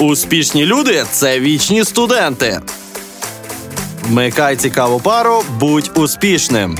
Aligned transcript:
Успішні 0.00 0.66
люди 0.66 1.04
це 1.10 1.40
вічні 1.40 1.84
студенти. 1.84 2.60
Вмикай 4.02 4.56
цікаву 4.56 5.00
пару, 5.00 5.42
будь 5.60 5.90
успішним. 5.96 6.78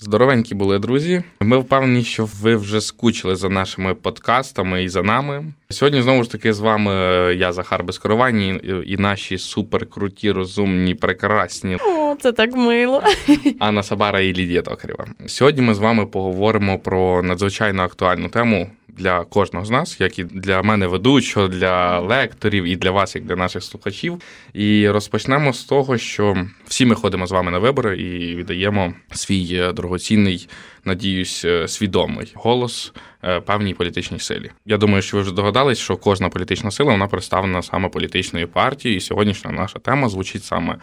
Здоровенькі 0.00 0.54
були 0.54 0.78
друзі. 0.78 1.22
Ми 1.40 1.58
впевнені, 1.58 2.04
що 2.04 2.28
ви 2.40 2.56
вже 2.56 2.80
скучили 2.80 3.36
за 3.36 3.48
нашими 3.48 3.94
подкастами 3.94 4.84
і 4.84 4.88
за 4.88 5.02
нами. 5.02 5.44
Сьогодні 5.70 6.02
знову 6.02 6.24
ж 6.24 6.30
таки 6.30 6.52
з 6.52 6.60
вами 6.60 6.92
я 7.38 7.52
Захар 7.52 7.84
Безкоровані 7.84 8.60
і 8.86 8.96
наші 8.96 9.38
суперкруті, 9.38 10.32
розумні, 10.32 10.94
прекрасні. 10.94 11.76
О, 11.76 12.14
це 12.20 12.32
так 12.32 12.56
мило. 12.56 13.02
Анна 13.58 13.82
Сабара 13.82 14.20
і 14.20 14.34
Лідія 14.34 14.62
Токарєва. 14.62 15.06
Сьогодні 15.26 15.62
ми 15.62 15.74
з 15.74 15.78
вами 15.78 16.06
поговоримо 16.06 16.78
про 16.78 17.22
надзвичайно 17.22 17.82
актуальну 17.82 18.28
тему 18.28 18.70
для 18.96 19.24
кожного 19.24 19.66
з 19.66 19.70
нас, 19.70 20.00
як 20.00 20.18
і 20.18 20.24
для 20.24 20.62
мене 20.62 20.86
ведучого, 20.86 21.48
для 21.48 22.00
лекторів 22.00 22.64
і 22.64 22.76
для 22.76 22.90
вас, 22.90 23.14
як 23.14 23.24
для 23.24 23.36
наших 23.36 23.62
слухачів. 23.62 24.20
І 24.52 24.88
розпочнемо 24.88 25.52
з 25.52 25.64
того, 25.64 25.98
що 25.98 26.46
всі 26.66 26.86
ми 26.86 26.94
ходимо 26.94 27.26
з 27.26 27.32
вами 27.32 27.50
на 27.50 27.58
вибори 27.58 27.98
і 27.98 28.34
віддаємо 28.34 28.94
свій 29.10 29.48
е, 29.52 29.72
дорогоцінний, 29.72 30.48
надіюсь, 30.84 31.44
е, 31.44 31.68
свідомий 31.68 32.32
голос 32.34 32.92
е, 33.24 33.40
певній 33.40 33.74
політичній 33.74 34.18
силі. 34.18 34.50
Я 34.66 34.76
думаю, 34.76 35.02
що 35.02 35.16
ви 35.16 35.22
вже 35.22 35.32
догадались, 35.32 35.78
що 35.78 35.96
кожна 35.96 36.28
політична 36.28 36.70
сила 36.70 36.92
вона 36.92 37.06
представлена 37.06 37.62
саме 37.62 37.88
політичною 37.88 38.48
партією. 38.48 38.98
І 38.98 39.00
сьогоднішня 39.00 39.50
наша 39.50 39.78
тема 39.78 40.08
звучить 40.08 40.44
саме 40.44 40.76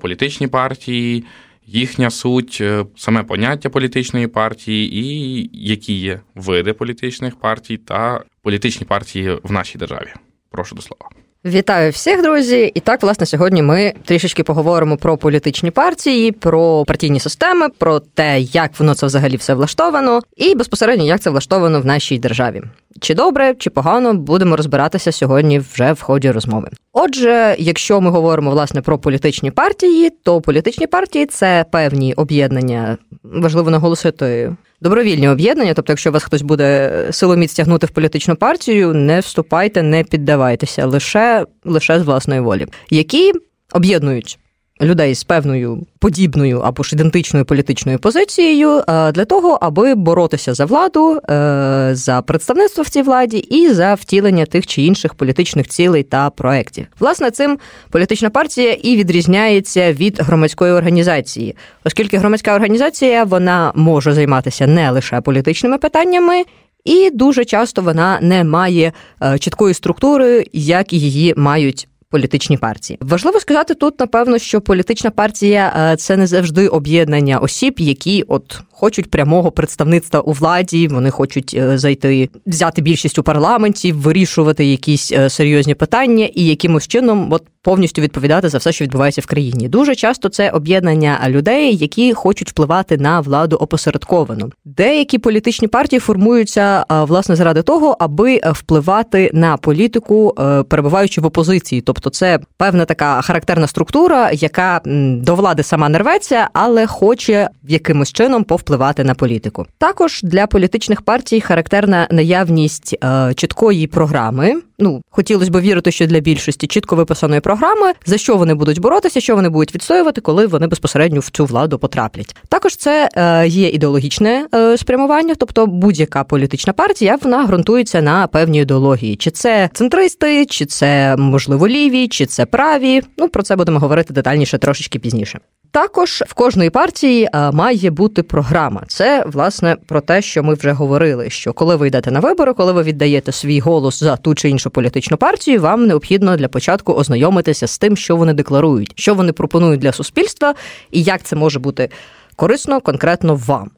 політичні 0.00 0.48
партії 0.48 1.24
їхня 1.66 2.10
суть, 2.10 2.58
е, 2.60 2.84
саме 2.96 3.22
поняття 3.22 3.68
політичної 3.68 4.26
партії, 4.26 4.96
і 4.96 5.50
які 5.52 5.94
є 5.94 6.20
види 6.34 6.72
політичних 6.72 7.36
партій 7.36 7.76
та 7.76 8.20
політичні 8.42 8.86
партії 8.86 9.38
в 9.42 9.52
нашій 9.52 9.78
державі. 9.78 10.08
Прошу 10.50 10.74
до 10.74 10.82
слова. 10.82 11.10
Вітаю 11.44 11.90
всіх, 11.90 12.22
друзі! 12.22 12.72
І 12.74 12.80
так, 12.80 13.02
власне, 13.02 13.26
сьогодні 13.26 13.62
ми 13.62 13.92
трішечки 14.04 14.42
поговоримо 14.42 14.96
про 14.96 15.16
політичні 15.16 15.70
партії, 15.70 16.32
про 16.32 16.84
партійні 16.84 17.20
системи, 17.20 17.68
про 17.68 18.00
те, 18.00 18.40
як 18.40 18.80
воно 18.80 18.94
це 18.94 19.06
взагалі 19.06 19.36
все 19.36 19.54
влаштовано, 19.54 20.20
і 20.36 20.54
безпосередньо 20.54 21.04
як 21.04 21.20
це 21.20 21.30
влаштовано 21.30 21.80
в 21.80 21.86
нашій 21.86 22.18
державі. 22.18 22.62
Чи 23.00 23.14
добре, 23.14 23.54
чи 23.58 23.70
погано 23.70 24.14
будемо 24.14 24.56
розбиратися 24.56 25.12
сьогодні 25.12 25.58
вже 25.58 25.92
в 25.92 26.00
ході 26.00 26.30
розмови. 26.30 26.68
Отже, 26.92 27.56
якщо 27.58 28.00
ми 28.00 28.10
говоримо 28.10 28.50
власне 28.50 28.82
про 28.82 28.98
політичні 28.98 29.50
партії, 29.50 30.10
то 30.22 30.40
політичні 30.40 30.86
партії 30.86 31.26
це 31.26 31.64
певні 31.72 32.14
об'єднання, 32.14 32.98
важливо 33.24 33.70
наголосити 33.70 34.56
добровільні 34.80 35.28
об'єднання. 35.28 35.74
Тобто, 35.74 35.92
якщо 35.92 36.12
вас 36.12 36.24
хтось 36.24 36.42
буде 36.42 36.92
силоміць 37.10 37.54
тягнути 37.54 37.86
в 37.86 37.90
політичну 37.90 38.36
партію, 38.36 38.94
не 38.94 39.20
вступайте, 39.20 39.82
не 39.82 40.04
піддавайтеся 40.04 40.86
лише 40.86 41.46
лише 41.64 42.00
з 42.00 42.02
власної 42.02 42.40
волі, 42.40 42.66
які 42.90 43.32
об'єднують 43.72 44.38
людей 44.80 45.14
з 45.14 45.24
певною 45.24 45.86
подібною 45.98 46.60
або 46.60 46.82
ж 46.82 46.94
ідентичною 46.94 47.44
політичною 47.44 47.98
позицією 47.98 48.82
е, 48.88 49.12
для 49.12 49.24
того, 49.24 49.58
аби 49.62 49.94
боротися 49.94 50.54
за 50.54 50.64
владу, 50.64 51.20
е, 51.30 51.90
за 51.92 52.22
представництво 52.22 52.82
в 52.82 52.88
цій 52.88 53.02
владі 53.02 53.38
і 53.38 53.68
за 53.68 53.94
втілення 53.94 54.46
тих 54.46 54.66
чи 54.66 54.82
інших 54.82 55.14
політичних 55.14 55.68
цілей 55.68 56.02
та 56.02 56.30
проєктів. 56.30 56.86
Власне, 57.00 57.30
цим 57.30 57.58
політична 57.90 58.30
партія 58.30 58.72
і 58.72 58.96
відрізняється 58.96 59.92
від 59.92 60.20
громадської 60.20 60.72
організації, 60.72 61.56
оскільки 61.84 62.18
громадська 62.18 62.54
організація 62.54 63.24
вона 63.24 63.72
може 63.74 64.12
займатися 64.12 64.66
не 64.66 64.90
лише 64.90 65.20
політичними 65.20 65.78
питаннями. 65.78 66.44
І 66.84 67.10
дуже 67.10 67.44
часто 67.44 67.82
вона 67.82 68.18
не 68.22 68.44
має 68.44 68.92
е, 69.22 69.38
чіткої 69.38 69.74
структури, 69.74 70.44
як 70.52 70.92
її 70.92 71.34
мають 71.36 71.88
політичні 72.16 72.56
партії. 72.56 72.98
Важливо 73.02 73.40
сказати 73.40 73.74
тут, 73.74 74.00
напевно, 74.00 74.38
що 74.38 74.60
політична 74.60 75.10
партія 75.10 75.90
е, 75.92 75.96
це 75.96 76.16
не 76.16 76.26
завжди 76.26 76.68
об'єднання 76.68 77.38
осіб, 77.38 77.74
які 77.78 78.22
от 78.28 78.60
хочуть 78.70 79.10
прямого 79.10 79.50
представництва 79.50 80.20
у 80.20 80.32
владі, 80.32 80.88
вони 80.88 81.10
хочуть 81.10 81.54
е, 81.54 81.78
зайти, 81.78 82.28
взяти 82.46 82.82
більшість 82.82 83.18
у 83.18 83.22
парламенті, 83.22 83.92
вирішувати 83.92 84.64
якісь 84.64 85.12
е, 85.12 85.30
серйозні 85.30 85.74
питання 85.74 86.28
і 86.34 86.44
якимось 86.44 86.88
чином 86.88 87.32
от 87.32 87.42
повністю 87.66 88.02
відповідати 88.02 88.48
за 88.48 88.58
все, 88.58 88.72
що 88.72 88.84
відбувається 88.84 89.20
в 89.20 89.26
країні. 89.26 89.68
Дуже 89.68 89.94
часто 89.94 90.28
це 90.28 90.50
об'єднання 90.50 91.20
людей, 91.28 91.76
які 91.76 92.14
хочуть 92.14 92.50
впливати 92.50 92.96
на 92.96 93.20
владу 93.20 93.56
опосередковано. 93.56 94.50
Деякі 94.64 95.18
політичні 95.18 95.68
партії 95.68 96.00
формуються 96.00 96.84
власне 96.90 97.36
заради 97.36 97.62
того, 97.62 97.96
аби 98.00 98.40
впливати 98.44 99.30
на 99.34 99.56
політику, 99.56 100.34
перебуваючи 100.68 101.20
в 101.20 101.26
опозиції, 101.26 101.80
тобто. 101.80 102.10
Це 102.10 102.38
певна 102.56 102.84
така 102.84 103.22
характерна 103.22 103.66
структура, 103.66 104.30
яка 104.32 104.80
до 105.20 105.34
влади 105.34 105.62
сама 105.62 105.88
не 105.88 105.98
рветься, 105.98 106.48
але 106.52 106.86
хоче 106.86 107.48
якимось 107.68 108.12
чином 108.12 108.44
повпливати 108.44 109.04
на 109.04 109.14
політику. 109.14 109.66
Також 109.78 110.20
для 110.22 110.46
політичних 110.46 111.02
партій 111.02 111.40
характерна 111.40 112.08
наявність 112.10 112.96
е, 113.04 113.34
чіткої 113.34 113.86
програми. 113.86 114.54
Ну 114.78 115.02
хотілося 115.10 115.50
б 115.50 115.60
вірити, 115.60 115.92
що 115.92 116.06
для 116.06 116.20
більшості 116.20 116.66
чітко 116.66 116.96
виписаної 116.96 117.40
програми, 117.40 117.92
за 118.06 118.18
що 118.18 118.36
вони 118.36 118.54
будуть 118.54 118.80
боротися, 118.80 119.20
що 119.20 119.36
вони 119.36 119.48
будуть 119.48 119.74
відстоювати, 119.74 120.20
коли 120.20 120.46
вони 120.46 120.66
безпосередньо 120.66 121.20
в 121.20 121.30
цю 121.30 121.44
владу 121.44 121.78
потраплять. 121.78 122.36
Також 122.48 122.76
це 122.76 123.08
е, 123.14 123.48
є 123.48 123.68
ідеологічне 123.68 124.46
е, 124.54 124.76
спрямування, 124.76 125.34
тобто 125.38 125.66
будь-яка 125.66 126.24
політична 126.24 126.72
партія 126.72 127.18
вона 127.22 127.46
ґрунтується 127.46 128.02
на 128.02 128.26
певній 128.26 128.60
ідеології, 128.60 129.16
чи 129.16 129.30
це 129.30 129.70
центристи, 129.72 130.46
чи 130.46 130.66
це 130.66 131.16
можливо 131.16 131.68
ліві 131.68 132.08
чи 132.08 132.26
це 132.26 132.46
праві. 132.46 133.02
Ну 133.18 133.28
про 133.28 133.42
це 133.42 133.56
будемо 133.56 133.78
говорити 133.78 134.14
детальніше 134.14 134.58
трошечки 134.58 134.98
пізніше. 134.98 135.38
Також 135.76 136.22
в 136.26 136.34
кожної 136.34 136.70
партії 136.70 137.28
е, 137.34 137.50
має 137.50 137.90
бути 137.90 138.22
програма. 138.22 138.82
Це 138.88 139.24
власне 139.26 139.76
про 139.86 140.00
те, 140.00 140.22
що 140.22 140.42
ми 140.42 140.54
вже 140.54 140.72
говорили: 140.72 141.30
що 141.30 141.52
коли 141.52 141.76
ви 141.76 141.88
йдете 141.88 142.10
на 142.10 142.20
вибори, 142.20 142.52
коли 142.52 142.72
ви 142.72 142.82
віддаєте 142.82 143.32
свій 143.32 143.60
голос 143.60 144.00
за 144.00 144.16
ту 144.16 144.34
чи 144.34 144.48
іншу 144.50 144.70
політичну 144.70 145.16
партію, 145.16 145.60
вам 145.60 145.86
необхідно 145.86 146.36
для 146.36 146.48
початку 146.48 146.92
ознайомитися 146.92 147.66
з 147.66 147.78
тим, 147.78 147.96
що 147.96 148.16
вони 148.16 148.34
декларують, 148.34 148.92
що 148.96 149.14
вони 149.14 149.32
пропонують 149.32 149.80
для 149.80 149.92
суспільства, 149.92 150.54
і 150.90 151.02
як 151.02 151.22
це 151.22 151.36
може 151.36 151.58
бути 151.58 151.88
корисно 152.36 152.80
конкретно 152.80 153.34
вам. 153.46 153.70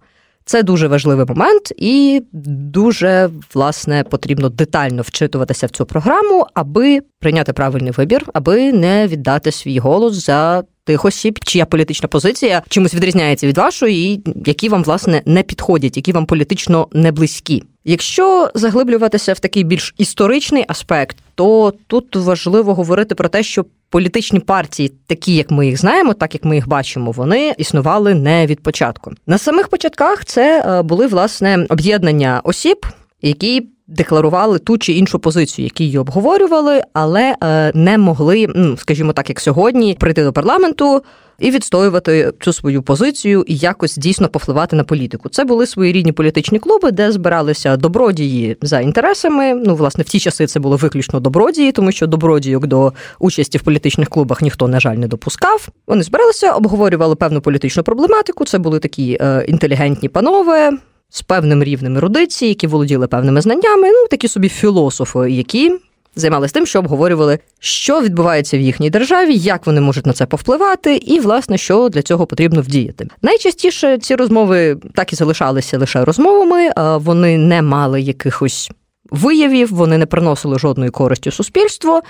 Це 0.48 0.62
дуже 0.62 0.88
важливий 0.88 1.26
момент, 1.26 1.72
і 1.76 2.22
дуже 2.32 3.31
власне 3.54 4.04
потрібно 4.10 4.48
детально 4.48 5.03
вчитуватися 5.03 5.66
в 5.66 5.70
цю 5.70 5.86
програму, 5.86 6.47
аби 6.54 7.00
прийняти 7.20 7.53
правильний 7.53 7.92
вибір, 7.92 8.26
аби 8.34 8.72
не 8.72 9.06
віддати 9.06 9.53
свій 9.53 9.78
голос 9.78 10.14
за 10.25 10.64
тих 10.84 11.04
осіб, 11.04 11.38
чия 11.42 11.66
політична 11.66 12.09
позиція 12.09 12.62
чимось 12.69 12.94
відрізняється 12.94 13.47
від 13.47 13.59
вашої, 13.59 14.14
і 14.14 14.22
які 14.47 14.69
вам 14.69 14.84
власне 14.84 15.22
не 15.26 15.42
підходять, 15.42 15.97
які 15.97 16.12
вам 16.12 16.26
політично 16.26 16.88
не 16.92 17.12
близькі. 17.12 17.62
Якщо 17.84 18.50
заглиблюватися 18.54 19.32
в 19.32 19.38
такий 19.38 19.65
більш 19.65 19.94
історичний 19.98 20.65
аспект, 20.69 21.16
то 21.34 21.75
тут 21.86 22.16
важливо 22.16 22.75
говорити 22.75 23.15
про 23.15 23.28
те, 23.28 23.42
що 23.42 23.65
політичні 23.91 24.41
партії, 24.41 24.93
такі 25.06 25.34
як 25.34 25.50
ми 25.50 25.66
їх 25.66 25.81
знаємо, 25.81 26.15
так 26.15 26.34
як 26.34 26.44
ми 26.44 26.54
їх 26.54 26.69
бачимо, 26.69 27.10
вони 27.10 27.54
існували 27.59 28.15
не 28.15 28.47
від 28.47 28.62
початку. 28.62 29.12
На 29.26 29.38
самих 29.38 29.69
початках 29.69 30.25
це 30.25 30.62
е, 30.66 30.82
були 30.82 31.06
власне 31.06 31.66
об'єднання 31.69 32.41
осіб, 32.44 32.87
які 33.22 33.69
декларували 33.88 34.59
ту 34.59 34.78
чи 34.78 34.93
іншу 34.93 35.19
позицію, 35.19 35.65
які 35.65 35.84
її 35.84 35.99
обговорювали, 35.99 36.82
але 36.93 37.34
е, 37.43 37.72
не 37.75 37.99
могли, 37.99 38.47
ну 38.54 38.76
скажімо 38.76 39.12
так, 39.12 39.28
як 39.28 39.41
сьогодні, 39.41 39.97
прийти 40.00 40.25
до 40.25 40.32
парламенту. 40.32 41.03
І 41.41 41.50
відстоювати 41.50 42.32
цю 42.41 42.53
свою 42.53 42.82
позицію 42.82 43.44
і 43.47 43.56
якось 43.56 43.97
дійсно 43.97 44.28
повпливати 44.28 44.77
на 44.77 44.84
політику. 44.84 45.28
Це 45.28 45.44
були 45.44 45.66
своєрідні 45.66 46.12
політичні 46.12 46.59
клуби, 46.59 46.91
де 46.91 47.12
збиралися 47.12 47.77
добродії 47.77 48.56
за 48.62 48.81
інтересами. 48.81 49.54
Ну, 49.54 49.75
власне, 49.75 50.04
в 50.04 50.09
ті 50.09 50.21
часи 50.21 50.47
це 50.47 50.60
було 50.60 50.77
виключно 50.77 51.21
добродії, 51.21 51.72
тому 51.72 51.92
що 51.92 52.07
добродійок 52.07 52.66
до 52.66 52.92
участі 53.18 53.59
в 53.59 53.62
політичних 53.62 54.09
клубах 54.09 54.42
ніхто, 54.42 54.68
на 54.68 54.80
жаль, 54.80 54.97
не 54.97 55.09
допускав. 55.09 55.68
Вони 55.86 56.03
збиралися, 56.03 56.53
обговорювали 56.53 57.15
певну 57.15 57.41
політичну 57.41 57.83
проблематику. 57.83 58.45
Це 58.45 58.59
були 58.59 58.78
такі 58.78 59.18
е, 59.21 59.45
інтелігентні 59.48 60.09
панове, 60.09 60.72
з 61.10 61.22
певним 61.22 61.65
рівнем 61.65 61.97
ерудиції, 61.97 62.49
які 62.49 62.66
володіли 62.66 63.07
певними 63.07 63.41
знаннями, 63.41 63.89
ну 63.89 64.07
такі 64.10 64.28
собі 64.28 64.49
філософи, 64.49 65.31
які 65.31 65.78
займалися 66.16 66.55
тим, 66.55 66.66
що 66.66 66.78
обговорювали, 66.78 67.39
що 67.59 68.01
відбувається 68.01 68.59
в 68.59 68.60
їхній 68.60 68.91
державі, 68.91 69.34
як 69.34 69.66
вони 69.66 69.81
можуть 69.81 70.07
на 70.07 70.13
це 70.13 70.27
повпливати, 70.27 70.97
і 70.97 71.21
власне 71.21 71.59
що 71.59 71.89
для 71.89 72.03
цього 72.03 72.27
потрібно 72.27 72.63
вдіяти. 72.63 73.09
Найчастіше 73.22 73.99
ці 73.99 74.15
розмови 74.15 74.77
так 74.95 75.13
і 75.13 75.16
залишалися 75.16 75.78
лише 75.78 76.05
розмовами, 76.05 76.71
вони 76.99 77.39
не 77.39 77.63
мали 77.63 78.01
якихось 78.01 78.71
виявів, 79.10 79.75
вони 79.75 79.99
не 79.99 80.07
приносили 80.07 80.59
жодної 80.59 80.91
користі 80.91 81.31
суспільству. 81.31 82.01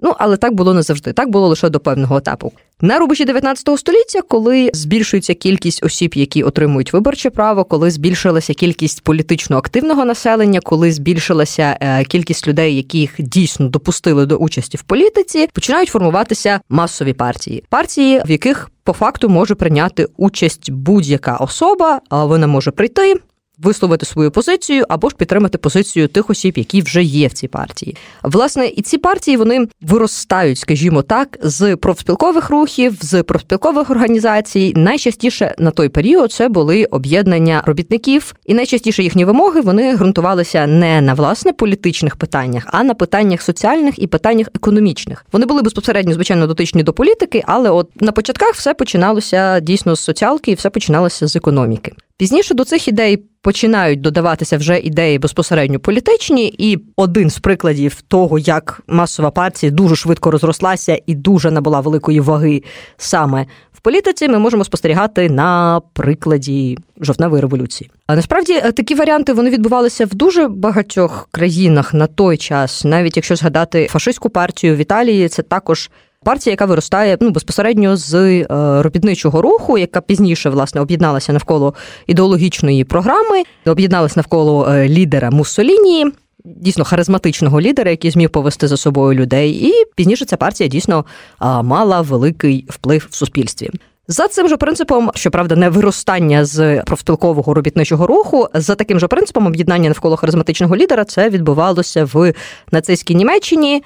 Ну, 0.00 0.14
але 0.18 0.36
так 0.36 0.54
було 0.54 0.74
не 0.74 0.82
завжди. 0.82 1.12
Так 1.12 1.30
було 1.30 1.48
лише 1.48 1.68
до 1.68 1.80
певного 1.80 2.16
етапу. 2.16 2.52
На 2.80 2.98
рубежі 2.98 3.24
19 3.24 3.78
століття, 3.78 4.20
коли 4.28 4.70
збільшується 4.74 5.34
кількість 5.34 5.84
осіб, 5.84 6.14
які 6.14 6.42
отримують 6.42 6.92
виборче 6.92 7.30
право, 7.30 7.64
коли 7.64 7.90
збільшилася 7.90 8.54
кількість 8.54 9.04
політично 9.04 9.56
активного 9.56 10.04
населення, 10.04 10.60
коли 10.60 10.92
збільшилася 10.92 11.78
е, 11.80 12.04
кількість 12.04 12.48
людей, 12.48 12.76
яких 12.76 13.14
дійсно 13.18 13.68
допустили 13.68 14.26
до 14.26 14.36
участі 14.36 14.76
в 14.76 14.82
політиці, 14.82 15.48
починають 15.52 15.88
формуватися 15.88 16.60
масові 16.68 17.12
партії, 17.12 17.64
партії, 17.68 18.22
в 18.26 18.30
яких 18.30 18.70
по 18.84 18.92
факту 18.92 19.28
може 19.28 19.54
прийняти 19.54 20.06
участь 20.16 20.70
будь-яка 20.70 21.36
особа, 21.36 22.00
вона 22.10 22.46
може 22.46 22.70
прийти 22.70 23.20
висловити 23.64 24.06
свою 24.06 24.30
позицію 24.30 24.84
або 24.88 25.08
ж 25.08 25.16
підтримати 25.16 25.58
позицію 25.58 26.08
тих 26.08 26.30
осіб, 26.30 26.58
які 26.58 26.82
вже 26.82 27.02
є 27.02 27.28
в 27.28 27.32
цій 27.32 27.48
партії. 27.48 27.96
Власне, 28.22 28.66
і 28.66 28.82
ці 28.82 28.98
партії 28.98 29.36
вони 29.36 29.68
виростають, 29.80 30.58
скажімо 30.58 31.02
так, 31.02 31.38
з 31.42 31.76
профспілкових 31.76 32.50
рухів, 32.50 32.96
з 33.00 33.22
профспілкових 33.22 33.90
організацій. 33.90 34.72
Найчастіше 34.76 35.54
на 35.58 35.70
той 35.70 35.88
період 35.88 36.32
це 36.32 36.48
були 36.48 36.84
об'єднання 36.84 37.62
робітників, 37.66 38.34
і 38.46 38.54
найчастіше 38.54 39.02
їхні 39.02 39.24
вимоги 39.24 39.60
вони 39.60 39.96
ґрунтувалися 39.96 40.66
не 40.66 41.00
на 41.00 41.14
власне 41.14 41.52
політичних 41.52 42.16
питаннях, 42.16 42.64
а 42.66 42.82
на 42.82 42.94
питаннях 42.94 43.42
соціальних 43.42 43.98
і 43.98 44.06
питаннях 44.06 44.46
економічних. 44.54 45.26
Вони 45.32 45.46
були 45.46 45.62
безпосередньо 45.62 46.14
звичайно 46.14 46.46
дотичні 46.46 46.82
до 46.82 46.92
політики, 46.92 47.42
але 47.46 47.70
от 47.70 48.02
на 48.02 48.12
початках 48.12 48.54
все 48.54 48.74
починалося 48.74 49.60
дійсно 49.60 49.96
з 49.96 50.00
соціалки, 50.00 50.50
і 50.50 50.54
все 50.54 50.70
починалося 50.70 51.26
з 51.26 51.36
економіки. 51.36 51.92
Пізніше 52.16 52.54
до 52.54 52.64
цих 52.64 52.88
ідей 52.88 53.16
починають 53.42 54.00
додаватися 54.00 54.56
вже 54.58 54.78
ідеї 54.78 55.18
безпосередньо 55.18 55.78
політичні, 55.78 56.54
і 56.58 56.78
один 56.96 57.30
з 57.30 57.38
прикладів 57.38 58.02
того, 58.02 58.38
як 58.38 58.82
масова 58.86 59.30
партія 59.30 59.72
дуже 59.72 59.96
швидко 59.96 60.30
розрослася 60.30 60.98
і 61.06 61.14
дуже 61.14 61.50
набула 61.50 61.80
великої 61.80 62.20
ваги 62.20 62.62
саме 62.96 63.46
в 63.72 63.80
політиці, 63.80 64.28
ми 64.28 64.38
можемо 64.38 64.64
спостерігати 64.64 65.30
на 65.30 65.80
прикладі 65.92 66.78
жовтневої 67.00 67.42
революції. 67.42 67.90
А 68.06 68.16
насправді 68.16 68.52
е, 68.52 68.72
такі 68.72 68.94
варіанти 68.94 69.32
вони 69.32 69.50
відбувалися 69.50 70.06
в 70.06 70.14
дуже 70.14 70.48
багатьох 70.48 71.28
країнах 71.32 71.94
на 71.94 72.06
той 72.06 72.36
час, 72.36 72.84
навіть 72.84 73.16
якщо 73.16 73.36
згадати 73.36 73.86
фашистську 73.90 74.30
партію 74.30 74.76
в 74.76 74.78
Італії, 74.78 75.28
це 75.28 75.42
також 75.42 75.90
партія, 76.24 76.52
яка 76.52 76.66
виростає 76.66 77.18
ну 77.20 77.30
безпосередньо 77.30 77.96
з 77.96 78.14
е, 78.14 78.46
робітничого 78.82 79.42
руху, 79.42 79.78
яка 79.78 80.00
пізніше 80.00 80.50
власне 80.50 80.80
об'єдналася 80.80 81.32
навколо 81.32 81.74
ідеологічної 82.06 82.84
програми, 82.84 83.42
об'єдналася 83.66 84.14
навколо 84.16 84.68
е, 84.68 84.88
лідера 84.88 85.30
Муссоліні. 85.30 86.06
Дійсно 86.44 86.84
харизматичного 86.84 87.60
лідера, 87.60 87.90
який 87.90 88.10
зміг 88.10 88.30
повести 88.30 88.68
за 88.68 88.76
собою 88.76 89.20
людей, 89.20 89.68
і 89.68 89.72
пізніше 89.96 90.24
ця 90.24 90.36
партія 90.36 90.68
дійсно 90.68 91.04
мала 91.40 92.00
великий 92.00 92.66
вплив 92.68 93.08
в 93.10 93.14
суспільстві. 93.14 93.70
За 94.08 94.28
цим 94.28 94.48
же 94.48 94.56
принципом, 94.56 95.10
щоправда, 95.14 95.56
не 95.56 95.68
виростання 95.68 96.44
з 96.44 96.82
профспілкового 96.82 97.54
робітничого 97.54 98.06
руху, 98.06 98.48
за 98.54 98.74
таким 98.74 99.00
же 99.00 99.08
принципом 99.08 99.46
об'єднання 99.46 99.88
навколо 99.88 100.16
харизматичного 100.16 100.76
лідера, 100.76 101.04
це 101.04 101.30
відбувалося 101.30 102.04
в 102.04 102.32
нацистській 102.72 103.14
Німеччині 103.14 103.82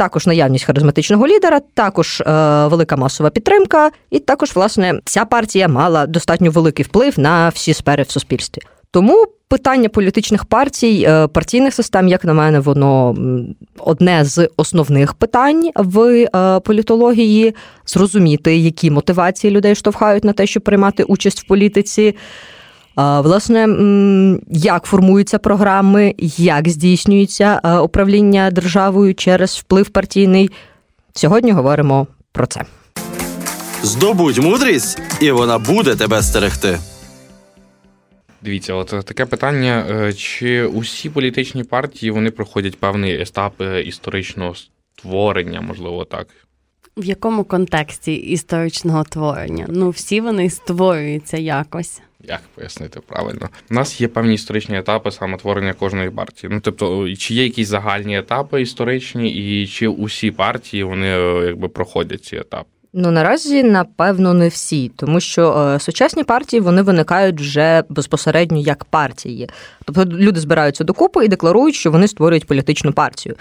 також 0.00 0.26
наявність 0.26 0.64
харизматичного 0.64 1.26
лідера, 1.26 1.60
також 1.74 2.20
е, 2.20 2.24
велика 2.66 2.96
масова 2.96 3.30
підтримка, 3.30 3.90
і 4.10 4.18
також, 4.18 4.52
власне, 4.54 5.00
ця 5.04 5.24
партія 5.24 5.68
мала 5.68 6.06
достатньо 6.06 6.50
великий 6.50 6.84
вплив 6.84 7.18
на 7.18 7.48
всі 7.48 7.74
сфери 7.74 8.02
в 8.02 8.10
суспільстві. 8.10 8.62
Тому 8.90 9.26
питання 9.48 9.88
політичних 9.88 10.44
партій, 10.44 11.06
е, 11.08 11.26
партійних 11.26 11.74
систем, 11.74 12.08
як 12.08 12.24
на 12.24 12.34
мене, 12.34 12.60
воно 12.60 13.16
одне 13.78 14.24
з 14.24 14.48
основних 14.56 15.14
питань 15.14 15.70
в 15.76 16.00
е, 16.34 16.60
політології 16.60 17.54
зрозуміти, 17.86 18.56
які 18.56 18.90
мотивації 18.90 19.50
людей 19.50 19.74
штовхають 19.74 20.24
на 20.24 20.32
те, 20.32 20.46
щоб 20.46 20.62
приймати 20.62 21.02
участь 21.02 21.40
в 21.40 21.44
політиці. 21.46 22.14
Власне, 23.22 23.68
як 24.48 24.84
формуються 24.84 25.38
програми, 25.38 26.14
як 26.36 26.68
здійснюється 26.68 27.60
е, 27.64 27.78
управління 27.78 28.50
державою 28.50 29.14
через 29.14 29.56
вплив 29.56 29.88
партійний. 29.88 30.50
Сьогодні 31.14 31.52
говоримо 31.52 32.06
про 32.32 32.46
це. 32.46 32.60
Здобудь 33.82 34.38
мудрість, 34.38 35.02
і 35.20 35.30
вона 35.30 35.58
буде 35.58 35.96
тебе 35.96 36.22
стерегти. 36.22 36.78
Дивіться, 38.42 38.74
от 38.74 38.88
таке 39.04 39.26
питання: 39.26 39.86
е, 39.90 40.12
чи 40.12 40.64
усі 40.64 41.10
політичні 41.10 41.64
партії 41.64 42.10
вони 42.10 42.30
проходять 42.30 42.78
певний 42.78 43.22
етап 43.22 43.52
е, 43.60 43.82
історичного 43.82 44.54
створення, 44.54 45.60
можливо, 45.60 46.04
так? 46.04 46.26
В 46.96 47.04
якому 47.04 47.44
контексті 47.44 48.14
історичного 48.14 49.04
творення? 49.04 49.66
Ну, 49.68 49.90
всі 49.90 50.20
вони 50.20 50.50
створюються 50.50 51.36
якось. 51.36 52.00
Як 52.24 52.40
пояснити 52.54 53.00
правильно? 53.00 53.48
У 53.70 53.74
нас 53.74 54.00
є 54.00 54.08
певні 54.08 54.34
історичні 54.34 54.78
етапи 54.78 55.10
саме 55.10 55.36
творення 55.36 55.72
кожної 55.72 56.10
партії. 56.10 56.50
Ну 56.52 56.60
тобто, 56.60 57.14
чи 57.14 57.34
є 57.34 57.44
якісь 57.44 57.68
загальні 57.68 58.18
етапи 58.18 58.62
історичні, 58.62 59.30
і 59.30 59.66
чи 59.66 59.88
усі 59.88 60.30
партії 60.30 60.82
вони 60.82 61.06
е, 61.06 61.46
якби 61.46 61.68
проходять 61.68 62.24
ці 62.24 62.36
етапи? 62.36 62.68
Ну 62.92 63.10
наразі 63.10 63.62
напевно 63.62 64.34
не 64.34 64.48
всі, 64.48 64.90
тому 64.96 65.20
що 65.20 65.58
е, 65.58 65.80
сучасні 65.80 66.24
партії 66.24 66.60
вони 66.60 66.82
виникають 66.82 67.40
вже 67.40 67.84
безпосередньо 67.88 68.58
як 68.58 68.84
партії. 68.84 69.50
Тобто 69.84 70.04
люди 70.04 70.40
збираються 70.40 70.84
докупи 70.84 71.24
і 71.24 71.28
декларують, 71.28 71.74
що 71.74 71.90
вони 71.90 72.08
створюють 72.08 72.46
політичну 72.46 72.92
партію. 72.92 73.34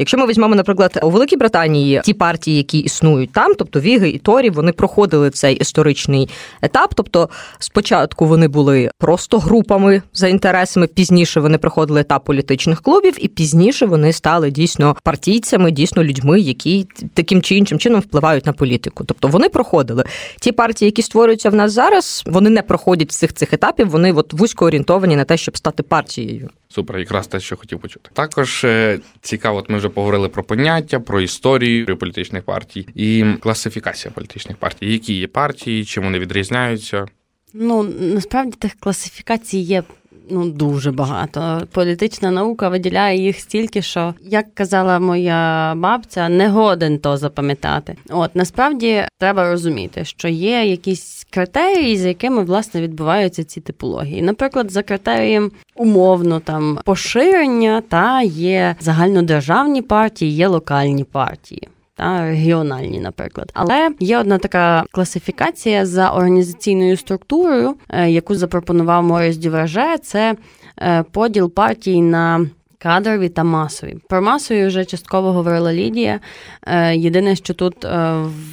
Якщо 0.00 0.18
ми 0.18 0.26
візьмемо, 0.26 0.54
наприклад, 0.54 1.00
у 1.02 1.10
Великій 1.10 1.36
Британії 1.36 2.00
ті 2.04 2.14
партії, 2.14 2.56
які 2.56 2.78
існують 2.78 3.32
там, 3.32 3.54
тобто 3.54 3.80
Віги 3.80 4.10
і 4.10 4.18
Торі, 4.18 4.50
вони 4.50 4.72
проходили 4.72 5.30
цей 5.30 5.54
історичний 5.56 6.28
етап. 6.62 6.92
Тобто, 6.94 7.28
спочатку 7.58 8.26
вони 8.26 8.48
були 8.48 8.90
просто 8.98 9.38
групами 9.38 10.02
за 10.14 10.28
інтересами, 10.28 10.86
пізніше 10.86 11.40
вони 11.40 11.58
проходили 11.58 12.00
етап 12.00 12.24
політичних 12.24 12.82
клубів, 12.82 13.24
і 13.24 13.28
пізніше 13.28 13.86
вони 13.86 14.12
стали 14.12 14.50
дійсно 14.50 14.96
партійцями, 15.04 15.70
дійсно 15.70 16.04
людьми, 16.04 16.40
які 16.40 16.86
таким 17.14 17.42
чи 17.42 17.54
іншим 17.54 17.78
чином 17.78 18.00
впливають 18.00 18.46
на 18.46 18.52
політику. 18.52 19.04
Тобто 19.04 19.28
вони 19.28 19.48
проходили 19.48 20.04
ті 20.40 20.52
партії, 20.52 20.86
які 20.86 21.02
створюються 21.02 21.50
в 21.50 21.54
нас 21.54 21.72
зараз, 21.72 22.22
вони 22.26 22.50
не 22.50 22.62
проходять 22.62 23.10
всіх 23.10 23.34
цих 23.34 23.52
етапів. 23.52 23.90
Вони 23.90 24.12
от 24.12 24.32
вузько 24.32 24.64
орієнтовані 24.64 25.16
на 25.16 25.24
те, 25.24 25.36
щоб 25.36 25.56
стати 25.56 25.82
партією. 25.82 26.50
Супер, 26.72 26.98
якраз 26.98 27.26
те, 27.26 27.40
що 27.40 27.56
хотів 27.56 27.80
почути. 27.80 28.10
Також 28.12 28.64
е, 28.64 28.98
цікаво, 29.20 29.58
от 29.58 29.70
ми 29.70 29.78
вже 29.78 29.88
поговорили 29.88 30.28
про 30.28 30.44
поняття, 30.44 31.00
про 31.00 31.20
історію 31.20 31.96
політичних 31.96 32.42
партій 32.42 32.86
і 32.94 33.24
класифікація 33.40 34.12
політичних 34.14 34.56
партій. 34.56 34.92
Які 34.92 35.14
є 35.14 35.26
партії, 35.26 35.84
чим 35.84 36.04
вони 36.04 36.18
відрізняються? 36.18 37.06
Ну 37.52 37.82
насправді 38.00 38.56
тих 38.58 38.74
класифікацій 38.80 39.58
є 39.58 39.82
ну 40.30 40.50
дуже 40.50 40.92
багато. 40.92 41.62
Політична 41.72 42.30
наука 42.30 42.68
виділяє 42.68 43.18
їх 43.18 43.40
стільки, 43.40 43.82
що 43.82 44.14
як 44.22 44.54
казала 44.54 44.98
моя 44.98 45.74
бабця, 45.76 46.28
не 46.28 46.48
годен 46.48 46.98
то 46.98 47.16
запам'ятати. 47.16 47.96
От 48.10 48.36
насправді 48.36 49.04
треба 49.18 49.50
розуміти, 49.50 50.04
що 50.04 50.28
є 50.28 50.64
якісь 50.64 51.26
критерії, 51.30 51.96
за 51.96 52.08
якими 52.08 52.44
власне 52.44 52.82
відбуваються 52.82 53.44
ці 53.44 53.60
типології. 53.60 54.22
Наприклад, 54.22 54.70
за 54.70 54.82
критерієм 54.82 55.50
умовно 55.74 56.40
там 56.40 56.78
поширення 56.84 57.82
та 57.88 58.22
є 58.22 58.76
загальнодержавні 58.80 59.82
партії, 59.82 60.32
є 60.32 60.48
локальні 60.48 61.04
партії 61.04 61.68
та 62.00 62.22
регіональні, 62.22 63.00
наприклад. 63.00 63.50
Але 63.54 63.90
є 64.00 64.18
одна 64.18 64.38
така 64.38 64.84
класифікація 64.92 65.86
за 65.86 66.10
організаційною 66.10 66.96
структурою, 66.96 67.74
е, 67.88 68.10
яку 68.10 68.34
запропонував 68.34 69.04
Моріс 69.04 69.36
Дюверже, 69.36 69.98
це 70.02 70.34
е, 70.78 71.02
поділ 71.02 71.52
партій 71.54 72.02
на 72.02 72.46
Кадрові 72.78 73.28
та 73.28 73.44
масові. 73.44 73.96
Про 74.08 74.22
масові 74.22 74.66
вже 74.66 74.84
частково 74.84 75.32
говорила 75.32 75.72
Лідія. 75.72 76.20
Е, 76.66 76.96
єдине, 76.96 77.36
що 77.36 77.54
тут 77.54 77.86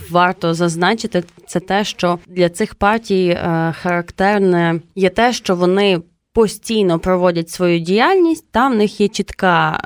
варто 0.10 0.54
зазначити, 0.54 1.24
це 1.46 1.60
те, 1.60 1.84
що 1.84 2.20
для 2.28 2.50
цих 2.50 2.76
партій 2.76 3.38
характерне 3.72 4.80
є 4.96 5.10
те, 5.10 5.34
що 5.34 5.56
вони 5.56 6.02
постійно 6.34 7.00
проводять 7.00 7.50
свою 7.50 7.80
діяльність, 7.80 8.52
там 8.52 8.74
в 8.74 8.76
них 8.76 9.02
є 9.02 9.08
чітка 9.08 9.80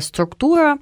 структура. 0.00 0.78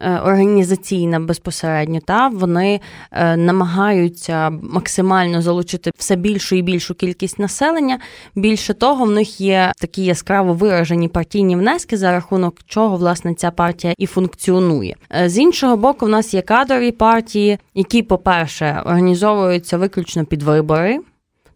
Е, 0.00 0.18
організаційна 0.18 1.20
безпосередньо, 1.20 2.00
та 2.04 2.28
вони 2.28 2.80
е, 3.12 3.36
намагаються 3.36 4.50
максимально 4.50 5.42
залучити 5.42 5.90
все 5.98 6.16
більшу 6.16 6.56
і 6.56 6.62
більшу 6.62 6.94
кількість 6.94 7.38
населення. 7.38 7.98
Більше 8.34 8.74
того, 8.74 9.04
в 9.04 9.10
них 9.10 9.40
є 9.40 9.72
такі 9.78 10.04
яскраво 10.04 10.52
виражені 10.52 11.08
партійні 11.08 11.56
внески, 11.56 11.96
за 11.96 12.12
рахунок 12.12 12.58
чого 12.66 12.96
власне 12.96 13.34
ця 13.34 13.50
партія 13.50 13.94
і 13.98 14.06
функціонує. 14.06 14.96
Е, 15.16 15.28
з 15.28 15.38
іншого 15.38 15.76
боку, 15.76 16.06
в 16.06 16.08
нас 16.08 16.34
є 16.34 16.42
кадрові 16.42 16.92
партії, 16.92 17.58
які, 17.74 18.02
по-перше, 18.02 18.82
організовуються 18.84 19.78
виключно 19.78 20.24
під 20.24 20.42
вибори, 20.42 20.98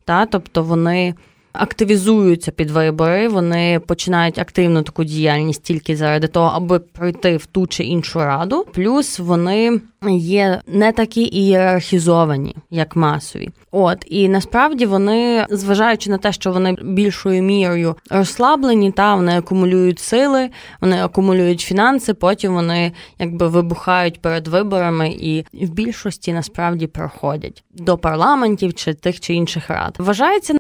та 0.04 0.26
тобто 0.26 0.62
вони 0.62 1.14
активізуються 1.52 2.50
під 2.50 2.70
вибори, 2.70 3.28
вони 3.28 3.80
починають 3.86 4.38
активну 4.38 4.82
таку 4.82 5.04
діяльність 5.04 5.62
тільки 5.62 5.96
заради 5.96 6.26
того, 6.26 6.52
аби 6.54 6.78
пройти 6.78 7.36
в 7.36 7.46
ту 7.46 7.66
чи 7.66 7.84
іншу 7.84 8.18
раду. 8.18 8.66
Плюс 8.72 9.18
вони 9.18 9.80
є 10.10 10.60
не 10.66 10.92
такі 10.92 11.22
ієрархізовані, 11.22 12.56
як 12.70 12.96
масові. 12.96 13.48
От 13.70 14.04
і 14.06 14.28
насправді 14.28 14.86
вони, 14.86 15.46
зважаючи 15.50 16.10
на 16.10 16.18
те, 16.18 16.32
що 16.32 16.52
вони 16.52 16.76
більшою 16.82 17.42
мірою 17.42 17.96
розслаблені, 18.10 18.92
та 18.92 19.14
вони 19.14 19.38
акумулюють 19.38 19.98
сили, 19.98 20.50
вони 20.80 21.02
акумулюють 21.02 21.60
фінанси. 21.60 22.14
Потім 22.14 22.54
вони 22.54 22.92
якби 23.18 23.48
вибухають 23.48 24.22
перед 24.22 24.48
виборами 24.48 25.08
і 25.08 25.44
в 25.52 25.70
більшості 25.70 26.32
насправді 26.32 26.86
проходять 26.86 27.64
до 27.74 27.98
парламентів 27.98 28.74
чи 28.74 28.94
тих 28.94 29.20
чи 29.20 29.34
інших 29.34 29.70
рад. 29.70 29.96
Вважається 29.98 30.54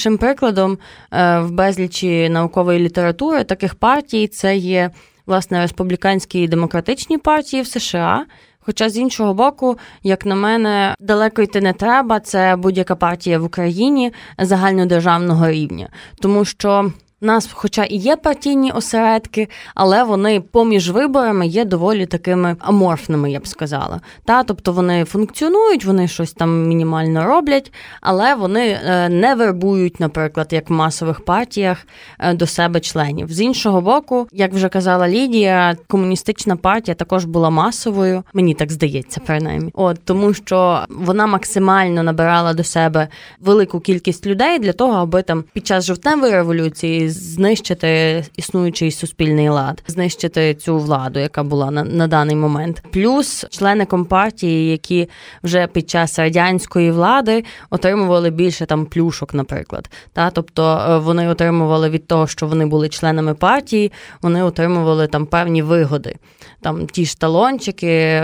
найяскравішим 0.00 0.18
прикладом 0.18 0.78
е, 1.12 1.40
в 1.40 1.50
безлічі 1.50 2.28
наукової 2.28 2.78
літератури 2.78 3.44
таких 3.44 3.74
партій. 3.74 4.28
Це 4.28 4.56
є 4.56 4.90
власне 5.26 5.60
республіканські 5.60 6.42
і 6.42 6.48
демократичні 6.48 7.18
партії 7.18 7.62
в 7.62 7.66
США. 7.66 8.26
Хоча 8.60 8.88
з 8.88 8.96
іншого 8.96 9.34
боку, 9.34 9.78
як 10.02 10.26
на 10.26 10.34
мене, 10.34 10.94
далеко 11.00 11.42
йти 11.42 11.60
не 11.60 11.72
треба. 11.72 12.20
Це 12.20 12.56
будь-яка 12.56 12.96
партія 12.96 13.38
в 13.38 13.44
Україні 13.44 14.12
загальнодержавного 14.38 15.50
рівня, 15.50 15.88
тому 16.20 16.44
що 16.44 16.92
нас, 17.20 17.48
хоча 17.52 17.84
і 17.84 17.96
є 17.96 18.16
партійні 18.16 18.72
осередки, 18.72 19.48
але 19.74 20.04
вони 20.04 20.40
поміж 20.40 20.90
виборами 20.90 21.46
є 21.46 21.64
доволі 21.64 22.06
такими 22.06 22.56
аморфними, 22.58 23.32
я 23.32 23.40
б 23.40 23.46
сказала. 23.46 24.00
Та, 24.24 24.42
Тобто 24.42 24.72
вони 24.72 25.04
функціонують, 25.04 25.84
вони 25.84 26.08
щось 26.08 26.32
там 26.32 26.68
мінімально 26.68 27.24
роблять, 27.24 27.72
але 28.00 28.34
вони 28.34 28.78
е, 28.84 29.08
не 29.08 29.34
вербують, 29.34 30.00
наприклад, 30.00 30.48
як 30.50 30.70
в 30.70 30.72
масових 30.72 31.24
партіях 31.24 31.86
е, 32.18 32.34
до 32.34 32.46
себе 32.46 32.80
членів. 32.80 33.32
З 33.32 33.40
іншого 33.40 33.80
боку, 33.80 34.28
як 34.32 34.52
вже 34.52 34.68
казала 34.68 35.08
Лідія, 35.08 35.76
комуністична 35.88 36.56
партія 36.56 36.94
також 36.94 37.24
була 37.24 37.50
масовою, 37.50 38.22
мені 38.32 38.54
так 38.54 38.72
здається, 38.72 39.20
принаймні. 39.26 39.70
От 39.74 39.98
тому, 40.04 40.34
що 40.34 40.80
вона 40.88 41.26
максимально 41.26 42.02
набирала 42.02 42.54
до 42.54 42.64
себе 42.64 43.08
велику 43.40 43.80
кількість 43.80 44.26
людей 44.26 44.58
для 44.58 44.72
того, 44.72 44.92
аби 44.92 45.22
там 45.22 45.44
під 45.52 45.66
час 45.66 45.84
жовтневої 45.84 46.32
революції 46.32 47.09
знищити 47.10 48.24
існуючий 48.36 48.90
суспільний 48.90 49.48
лад, 49.48 49.82
знищити 49.86 50.54
цю 50.54 50.78
владу, 50.78 51.20
яка 51.20 51.42
була 51.42 51.70
на, 51.70 51.84
на 51.84 52.06
даний 52.06 52.36
момент. 52.36 52.82
Плюс 52.92 53.46
члени 53.50 53.86
компартії, 53.86 54.70
які 54.70 55.08
вже 55.42 55.66
під 55.66 55.90
час 55.90 56.18
радянської 56.18 56.90
влади 56.90 57.44
отримували 57.70 58.30
більше 58.30 58.66
там 58.66 58.86
плюшок, 58.86 59.34
наприклад. 59.34 59.90
Та 60.12 60.30
тобто 60.30 60.86
е, 60.88 60.98
вони 60.98 61.28
отримували 61.28 61.90
від 61.90 62.06
того, 62.06 62.26
що 62.26 62.46
вони 62.46 62.66
були 62.66 62.88
членами 62.88 63.34
партії, 63.34 63.92
вони 64.22 64.42
отримували 64.42 65.06
там 65.06 65.26
певні 65.26 65.62
вигоди, 65.62 66.16
там 66.60 66.86
ті 66.86 67.04
ж 67.04 67.20
талончики 67.20 68.22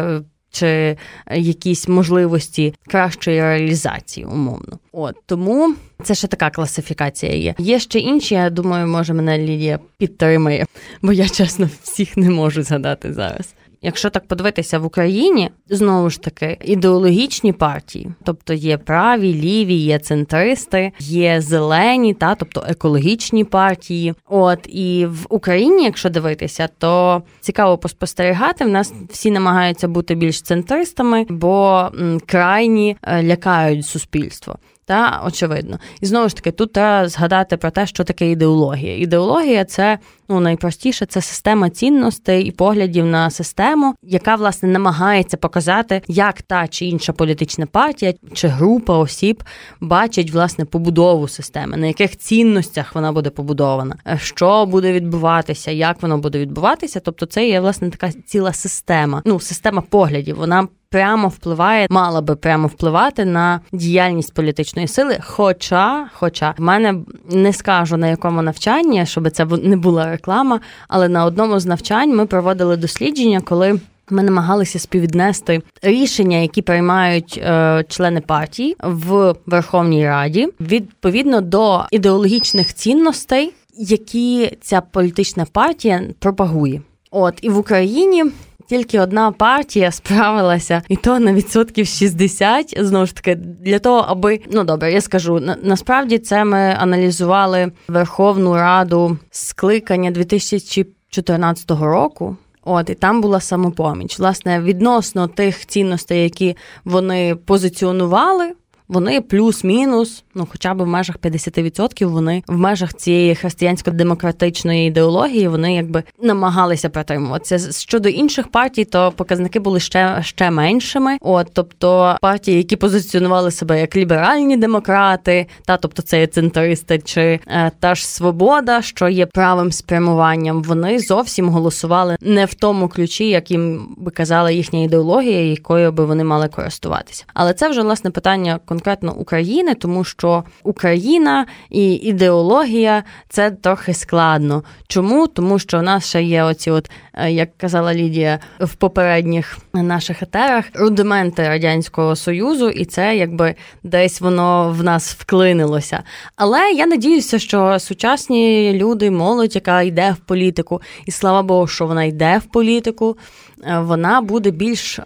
чи 0.50 0.96
якісь 1.30 1.88
можливості 1.88 2.74
кращої 2.86 3.40
реалізації, 3.40 4.26
умовно. 4.26 4.78
От 4.92 5.16
тому 5.26 5.74
це 6.02 6.14
ще 6.14 6.28
така 6.28 6.50
класифікація 6.50 7.34
є. 7.34 7.54
Є 7.58 7.78
ще 7.78 7.98
інші. 7.98 8.34
Я 8.34 8.50
думаю, 8.50 8.86
може 8.86 9.14
мене 9.14 9.38
Лідія 9.38 9.78
підтримає, 9.98 10.66
бо 11.02 11.12
я 11.12 11.28
чесно 11.28 11.68
всіх 11.82 12.16
не 12.16 12.30
можу 12.30 12.62
згадати 12.62 13.12
зараз. 13.12 13.54
Якщо 13.86 14.10
так 14.10 14.26
подивитися 14.26 14.78
в 14.78 14.84
Україні, 14.84 15.50
знову 15.68 16.10
ж 16.10 16.20
таки 16.20 16.58
ідеологічні 16.64 17.52
партії, 17.52 18.10
тобто 18.24 18.54
є 18.54 18.78
праві, 18.78 19.34
ліві, 19.34 19.74
є 19.74 19.98
центристи, 19.98 20.92
є 20.98 21.40
зелені, 21.40 22.14
та 22.14 22.34
тобто 22.34 22.64
екологічні 22.68 23.44
партії. 23.44 24.14
От 24.28 24.58
і 24.66 25.06
в 25.06 25.26
Україні, 25.28 25.84
якщо 25.84 26.10
дивитися, 26.10 26.68
то 26.78 27.22
цікаво 27.40 27.78
поспостерігати. 27.78 28.64
В 28.64 28.68
нас 28.68 28.94
всі 29.10 29.30
намагаються 29.30 29.88
бути 29.88 30.14
більш 30.14 30.42
центристами, 30.42 31.26
бо 31.28 31.88
крайні 32.26 32.96
е, 33.02 33.22
лякають 33.22 33.86
суспільство. 33.86 34.56
Та 34.86 35.22
очевидно, 35.26 35.78
і 36.00 36.06
знову 36.06 36.28
ж 36.28 36.36
таки, 36.36 36.50
тут 36.50 36.72
треба 36.72 37.08
згадати 37.08 37.56
про 37.56 37.70
те, 37.70 37.86
що 37.86 38.04
таке 38.04 38.30
ідеологія. 38.30 38.98
Ідеологія 38.98 39.64
це 39.64 39.98
ну 40.28 40.40
найпростіше, 40.40 41.06
це 41.06 41.20
система 41.20 41.70
цінностей 41.70 42.44
і 42.44 42.50
поглядів 42.50 43.06
на 43.06 43.30
систему, 43.30 43.94
яка 44.02 44.34
власне 44.34 44.68
намагається 44.68 45.36
показати, 45.36 46.02
як 46.08 46.42
та 46.42 46.68
чи 46.68 46.86
інша 46.86 47.12
політична 47.12 47.66
партія 47.66 48.14
чи 48.32 48.48
група 48.48 48.98
осіб 48.98 49.42
бачить 49.80 50.30
власне 50.30 50.64
побудову 50.64 51.28
системи, 51.28 51.76
на 51.76 51.86
яких 51.86 52.16
цінностях 52.16 52.94
вона 52.94 53.12
буде 53.12 53.30
побудована, 53.30 53.96
що 54.16 54.66
буде 54.66 54.92
відбуватися, 54.92 55.70
як 55.70 56.02
воно 56.02 56.18
буде 56.18 56.38
відбуватися. 56.38 57.00
Тобто, 57.00 57.26
це 57.26 57.48
є 57.48 57.60
власне 57.60 57.90
така 57.90 58.12
ціла 58.12 58.52
система, 58.52 59.22
ну 59.24 59.40
система 59.40 59.80
поглядів. 59.80 60.36
Вона 60.36 60.68
прямо 60.90 61.28
впливає, 61.28 61.86
мала 61.90 62.20
би 62.20 62.36
прямо 62.36 62.68
впливати 62.68 63.24
на 63.24 63.60
діяльність 63.72 64.34
політичної 64.34 64.88
сили. 64.88 65.18
Хоча, 65.22 66.08
хоча 66.14 66.54
в 66.58 66.62
мене 66.62 66.94
не 67.30 67.52
скажу 67.52 67.96
на 67.96 68.08
якому 68.08 68.42
навчанні, 68.42 69.06
щоб 69.06 69.30
це 69.30 69.44
не 69.44 69.76
була 69.76 70.15
реклама, 70.16 70.60
але 70.88 71.08
на 71.08 71.24
одному 71.24 71.60
з 71.60 71.66
навчань 71.66 72.16
ми 72.16 72.26
проводили 72.26 72.76
дослідження, 72.76 73.40
коли. 73.40 73.80
Ми 74.10 74.22
намагалися 74.22 74.78
співвіднести 74.78 75.62
рішення, 75.82 76.36
які 76.38 76.62
приймають 76.62 77.40
е, 77.42 77.84
члени 77.88 78.20
партії 78.20 78.76
в 78.82 79.34
Верховній 79.46 80.06
Раді, 80.06 80.48
відповідно 80.60 81.40
до 81.40 81.84
ідеологічних 81.90 82.74
цінностей, 82.74 83.52
які 83.76 84.56
ця 84.60 84.80
політична 84.80 85.44
партія 85.52 86.02
пропагує. 86.18 86.82
От 87.10 87.34
і 87.42 87.48
в 87.48 87.58
Україні 87.58 88.24
тільки 88.68 89.00
одна 89.00 89.32
партія 89.32 89.92
справилася, 89.92 90.82
і 90.88 90.96
то 90.96 91.18
на 91.18 91.32
відсотків 91.32 91.86
60, 91.86 92.74
знову 92.78 93.06
ж 93.06 93.14
таки, 93.14 93.34
для 93.34 93.78
того, 93.78 94.04
аби 94.08 94.40
ну 94.50 94.64
добре, 94.64 94.92
я 94.92 95.00
скажу 95.00 95.40
на, 95.40 95.56
насправді 95.62 96.18
це 96.18 96.44
ми 96.44 96.58
аналізували 96.58 97.72
Верховну 97.88 98.54
Раду 98.54 99.18
скликання 99.30 100.10
2014 100.10 101.70
року. 101.70 102.36
От 102.68 102.90
і 102.90 102.94
там 102.94 103.20
була 103.20 103.40
самопоміч. 103.40 104.18
Власне, 104.18 104.60
відносно 104.60 105.28
тих 105.28 105.66
цінностей, 105.66 106.22
які 106.22 106.56
вони 106.84 107.36
позиціонували 107.44 108.52
вони 108.88 109.20
плюс-мінус, 109.20 110.24
ну 110.34 110.48
хоча 110.50 110.74
б 110.74 110.82
в 110.82 110.86
межах 110.86 111.18
50% 111.18 112.06
вони 112.06 112.42
в 112.46 112.56
межах 112.56 112.94
цієї 112.94 113.34
християнсько-демократичної 113.34 114.88
ідеології 114.88 115.48
вони 115.48 115.74
якби 115.74 116.02
намагалися 116.22 116.88
протримуватися. 116.88 117.72
Щодо 117.72 118.08
інших 118.08 118.48
партій, 118.48 118.84
то 118.84 119.12
показники 119.16 119.60
були 119.60 119.80
ще 119.80 120.18
ще 120.22 120.50
меншими. 120.50 121.18
От 121.20 121.46
тобто 121.52 122.16
партії, 122.22 122.56
які 122.56 122.76
позиціонували 122.76 123.50
себе 123.50 123.80
як 123.80 123.96
ліберальні 123.96 124.56
демократи, 124.56 125.46
та 125.64 125.76
тобто 125.76 126.02
це 126.02 126.20
є 126.20 126.26
центристи, 126.26 126.98
чи 126.98 127.40
е, 127.46 127.70
та 127.80 127.94
ж 127.94 128.08
свобода, 128.08 128.82
що 128.82 129.08
є 129.08 129.26
правим 129.26 129.72
спрямуванням, 129.72 130.62
вони 130.62 130.98
зовсім 130.98 131.48
голосували 131.48 132.16
не 132.20 132.44
в 132.44 132.54
тому 132.54 132.88
ключі, 132.88 133.28
як 133.28 133.50
їм 133.50 133.94
би 133.96 134.10
казала 134.10 134.50
їхня 134.50 134.82
ідеологія, 134.82 135.44
якою 135.44 135.92
би 135.92 136.04
вони 136.04 136.24
мали 136.24 136.48
користуватися. 136.48 137.24
Але 137.34 137.52
це 137.52 137.68
вже 137.68 137.82
власне 137.82 138.10
питання 138.10 138.58
конкретно 138.76 139.14
України, 139.14 139.74
тому 139.74 140.04
що 140.04 140.44
Україна 140.62 141.46
і 141.70 141.94
ідеологія 141.94 143.04
це 143.28 143.50
трохи 143.50 143.94
складно. 143.94 144.62
Чому? 144.88 145.26
Тому 145.26 145.58
що 145.58 145.78
в 145.78 145.82
нас 145.82 146.08
ще 146.08 146.22
є 146.22 146.42
оці, 146.42 146.70
от 146.70 146.90
е, 147.14 147.32
як 147.32 147.58
казала 147.58 147.94
Лідія 147.94 148.38
в 148.60 148.74
попередніх 148.74 149.58
наших 149.72 150.22
етерах, 150.22 150.64
рудименти 150.74 151.48
радянського 151.48 152.16
союзу, 152.16 152.68
і 152.68 152.84
це 152.84 153.16
якби 153.16 153.54
десь 153.82 154.20
воно 154.20 154.74
в 154.78 154.84
нас 154.84 155.14
вклинилося. 155.14 156.02
Але 156.36 156.70
я 156.70 156.86
надіюся, 156.86 157.38
що 157.38 157.78
сучасні 157.78 158.72
люди, 158.72 159.10
молодь, 159.10 159.54
яка 159.54 159.82
йде 159.82 160.12
в 160.12 160.16
політику, 160.16 160.82
і 161.06 161.10
слава 161.10 161.42
Богу, 161.42 161.66
що 161.66 161.86
вона 161.86 162.04
йде 162.04 162.38
в 162.38 162.52
політику, 162.52 163.16
е, 163.64 163.78
вона 163.78 164.20
буде 164.20 164.50
більш. 164.50 165.00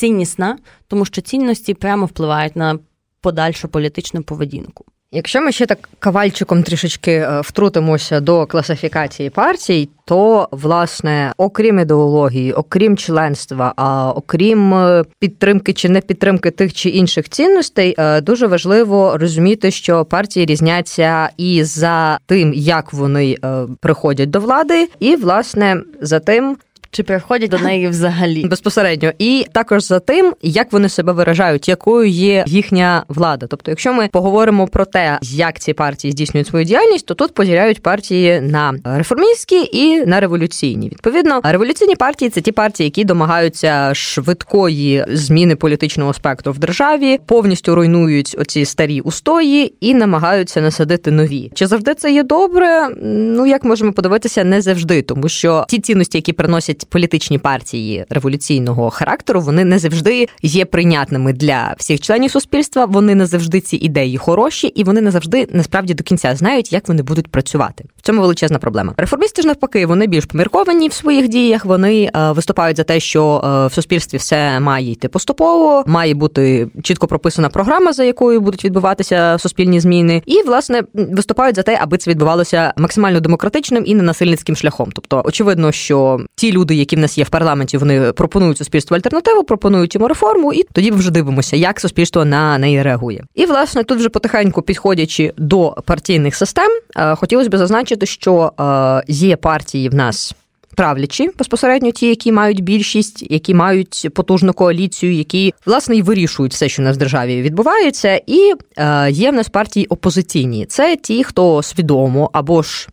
Ціннісна, 0.00 0.58
тому 0.88 1.04
що 1.04 1.20
цінності 1.22 1.74
прямо 1.74 2.06
впливають 2.06 2.56
на 2.56 2.78
подальшу 3.20 3.68
політичну 3.68 4.22
поведінку. 4.22 4.84
Якщо 5.12 5.40
ми 5.40 5.52
ще 5.52 5.66
так 5.66 5.88
кавальчиком 5.98 6.62
трішечки 6.62 7.12
е, 7.12 7.40
втрутимося 7.40 8.20
до 8.20 8.46
класифікації 8.46 9.30
партій, 9.30 9.88
то 10.04 10.48
власне, 10.50 11.32
окрім 11.36 11.78
ідеології, 11.78 12.52
окрім 12.52 12.96
членства, 12.96 13.72
а 13.76 14.10
окрім 14.10 14.74
е, 14.74 15.04
підтримки 15.18 15.72
чи 15.72 15.88
не 15.88 16.00
підтримки 16.00 16.50
тих 16.50 16.74
чи 16.74 16.88
інших 16.88 17.28
цінностей, 17.28 17.94
е, 17.98 18.20
дуже 18.20 18.46
важливо 18.46 19.18
розуміти, 19.18 19.70
що 19.70 20.04
партії 20.04 20.46
різняться 20.46 21.30
і 21.36 21.64
за 21.64 22.18
тим, 22.26 22.52
як 22.54 22.92
вони 22.92 23.36
приходять 23.80 24.30
до 24.30 24.40
влади, 24.40 24.88
і 25.00 25.16
власне 25.16 25.82
за 26.00 26.20
тим, 26.20 26.56
чи 26.90 27.02
приходять 27.02 27.50
до 27.50 27.58
неї 27.58 27.88
взагалі. 27.88 28.46
Безпосередньо, 28.46 29.12
і 29.18 29.46
також 29.52 29.84
за 29.84 30.00
тим, 30.00 30.34
як 30.42 30.72
вони 30.72 30.88
себе 30.88 31.12
виражають, 31.12 31.68
якою 31.68 32.08
є 32.08 32.44
їхня 32.46 33.04
влада. 33.08 33.46
Тобто, 33.46 33.70
якщо 33.70 33.92
ми 33.92 34.08
поговоримо 34.08 34.66
про 34.68 34.84
те, 34.84 35.18
як 35.22 35.58
ці 35.58 35.72
партії 35.72 36.12
здійснюють 36.12 36.48
свою 36.48 36.64
діяльність, 36.64 37.06
то 37.06 37.14
тут 37.14 37.34
поділяють 37.34 37.82
партії 37.82 38.40
на 38.40 38.74
реформістські 38.84 39.68
і 39.72 40.06
на 40.06 40.20
революційні. 40.20 40.88
Відповідно, 40.88 41.40
революційні 41.44 41.96
партії 41.96 42.30
це 42.30 42.40
ті 42.40 42.52
партії, 42.52 42.84
які 42.84 43.04
домагаються 43.04 43.94
швидкої 43.94 45.04
зміни 45.08 45.56
політичного 45.56 46.12
спектру 46.12 46.52
в 46.52 46.58
державі, 46.58 47.18
повністю 47.26 47.74
руйнують 47.74 48.36
оці 48.38 48.64
старі 48.64 49.00
устої 49.00 49.74
і 49.80 49.94
намагаються 49.94 50.60
насадити 50.60 51.10
нові. 51.10 51.50
Чи 51.54 51.66
завжди 51.66 51.94
це 51.94 52.12
є 52.12 52.22
добре? 52.22 52.88
Ну 53.02 53.46
як 53.46 53.64
можемо 53.64 53.92
подивитися, 53.92 54.44
не 54.44 54.60
завжди, 54.60 55.02
тому 55.02 55.28
що 55.28 55.64
ті 55.68 55.78
цінності, 55.78 56.18
які 56.18 56.32
приносять 56.32 56.79
політичні 56.84 57.38
партії 57.38 58.04
революційного 58.10 58.90
характеру, 58.90 59.40
вони 59.40 59.64
не 59.64 59.78
завжди 59.78 60.28
є 60.42 60.64
прийнятними 60.64 61.32
для 61.32 61.74
всіх 61.78 62.00
членів 62.00 62.30
суспільства. 62.30 62.84
Вони 62.84 63.14
не 63.14 63.26
завжди 63.26 63.60
ці 63.60 63.76
ідеї 63.76 64.16
хороші, 64.16 64.66
і 64.66 64.84
вони 64.84 65.00
не 65.00 65.10
завжди 65.10 65.48
насправді 65.52 65.94
до 65.94 66.04
кінця 66.04 66.36
знають, 66.36 66.72
як 66.72 66.88
вони 66.88 67.02
будуть 67.02 67.28
працювати. 67.28 67.84
В 67.96 68.02
цьому 68.02 68.20
величезна 68.20 68.58
проблема. 68.58 68.94
Реформісти 68.96 69.42
ж 69.42 69.48
навпаки, 69.48 69.86
вони 69.86 70.06
більш 70.06 70.24
помірковані 70.24 70.88
в 70.88 70.92
своїх 70.92 71.28
діях. 71.28 71.64
Вони 71.64 72.10
е, 72.16 72.32
виступають 72.32 72.76
за 72.76 72.84
те, 72.84 73.00
що 73.00 73.42
е, 73.44 73.66
в 73.66 73.72
суспільстві 73.72 74.18
все 74.18 74.60
має 74.60 74.90
йти 74.90 75.08
поступово, 75.08 75.84
має 75.86 76.14
бути 76.14 76.68
чітко 76.82 77.06
прописана 77.06 77.48
програма, 77.48 77.92
за 77.92 78.04
якою 78.04 78.40
будуть 78.40 78.64
відбуватися 78.64 79.36
суспільні 79.38 79.80
зміни, 79.80 80.22
і 80.26 80.42
власне 80.42 80.82
виступають 80.94 81.56
за 81.56 81.62
те, 81.62 81.78
аби 81.82 81.96
це 81.96 82.10
відбувалося 82.10 82.72
максимально 82.76 83.20
демократичним 83.20 83.82
і 83.86 83.94
ненасильницьким 83.94 84.56
шляхом. 84.56 84.90
Тобто, 84.94 85.22
очевидно, 85.24 85.72
що 85.72 86.20
ті 86.36 86.52
люди, 86.52 86.69
які 86.74 86.96
в 86.96 86.98
нас 86.98 87.18
є 87.18 87.24
в 87.24 87.28
парламенті, 87.28 87.78
вони 87.78 88.12
пропонують 88.12 88.58
суспільству 88.58 88.96
альтернативу, 88.96 89.44
пропонують 89.44 89.94
йому 89.94 90.08
реформу, 90.08 90.52
і 90.52 90.62
тоді 90.72 90.90
ми 90.90 90.96
вже 90.96 91.10
дивимося, 91.10 91.56
як 91.56 91.80
суспільство 91.80 92.24
на 92.24 92.58
неї 92.58 92.82
реагує. 92.82 93.24
І 93.34 93.46
власне 93.46 93.84
тут 93.84 93.98
вже 93.98 94.08
потихеньку 94.08 94.62
підходячи 94.62 95.32
до 95.36 95.76
партійних 95.84 96.36
систем, 96.36 96.70
е, 96.96 97.14
хотілося 97.14 97.50
б 97.50 97.56
зазначити, 97.56 98.06
що 98.06 98.52
е, 98.60 99.02
є 99.12 99.36
партії 99.36 99.88
в 99.88 99.94
нас. 99.94 100.34
Правлячі 100.76 101.30
безпосередньо 101.38 101.90
ті, 101.90 102.06
які 102.06 102.32
мають 102.32 102.60
більшість, 102.60 103.30
які 103.30 103.54
мають 103.54 104.08
потужну 104.14 104.52
коаліцію, 104.52 105.12
які 105.12 105.54
власне 105.66 105.96
і 105.96 106.02
вирішують 106.02 106.52
все, 106.52 106.68
що 106.68 106.82
в 106.82 106.84
нас 106.84 106.96
в 106.96 106.98
державі 106.98 107.42
відбувається, 107.42 108.20
і 108.26 108.52
е, 108.76 109.10
є 109.10 109.30
в 109.30 109.34
нас 109.34 109.48
партії 109.48 109.86
опозиційні. 109.86 110.66
Це 110.66 110.96
ті, 110.96 111.24
хто 111.24 111.62
свідомо 111.62 112.30
або 112.32 112.62
ж 112.62 112.88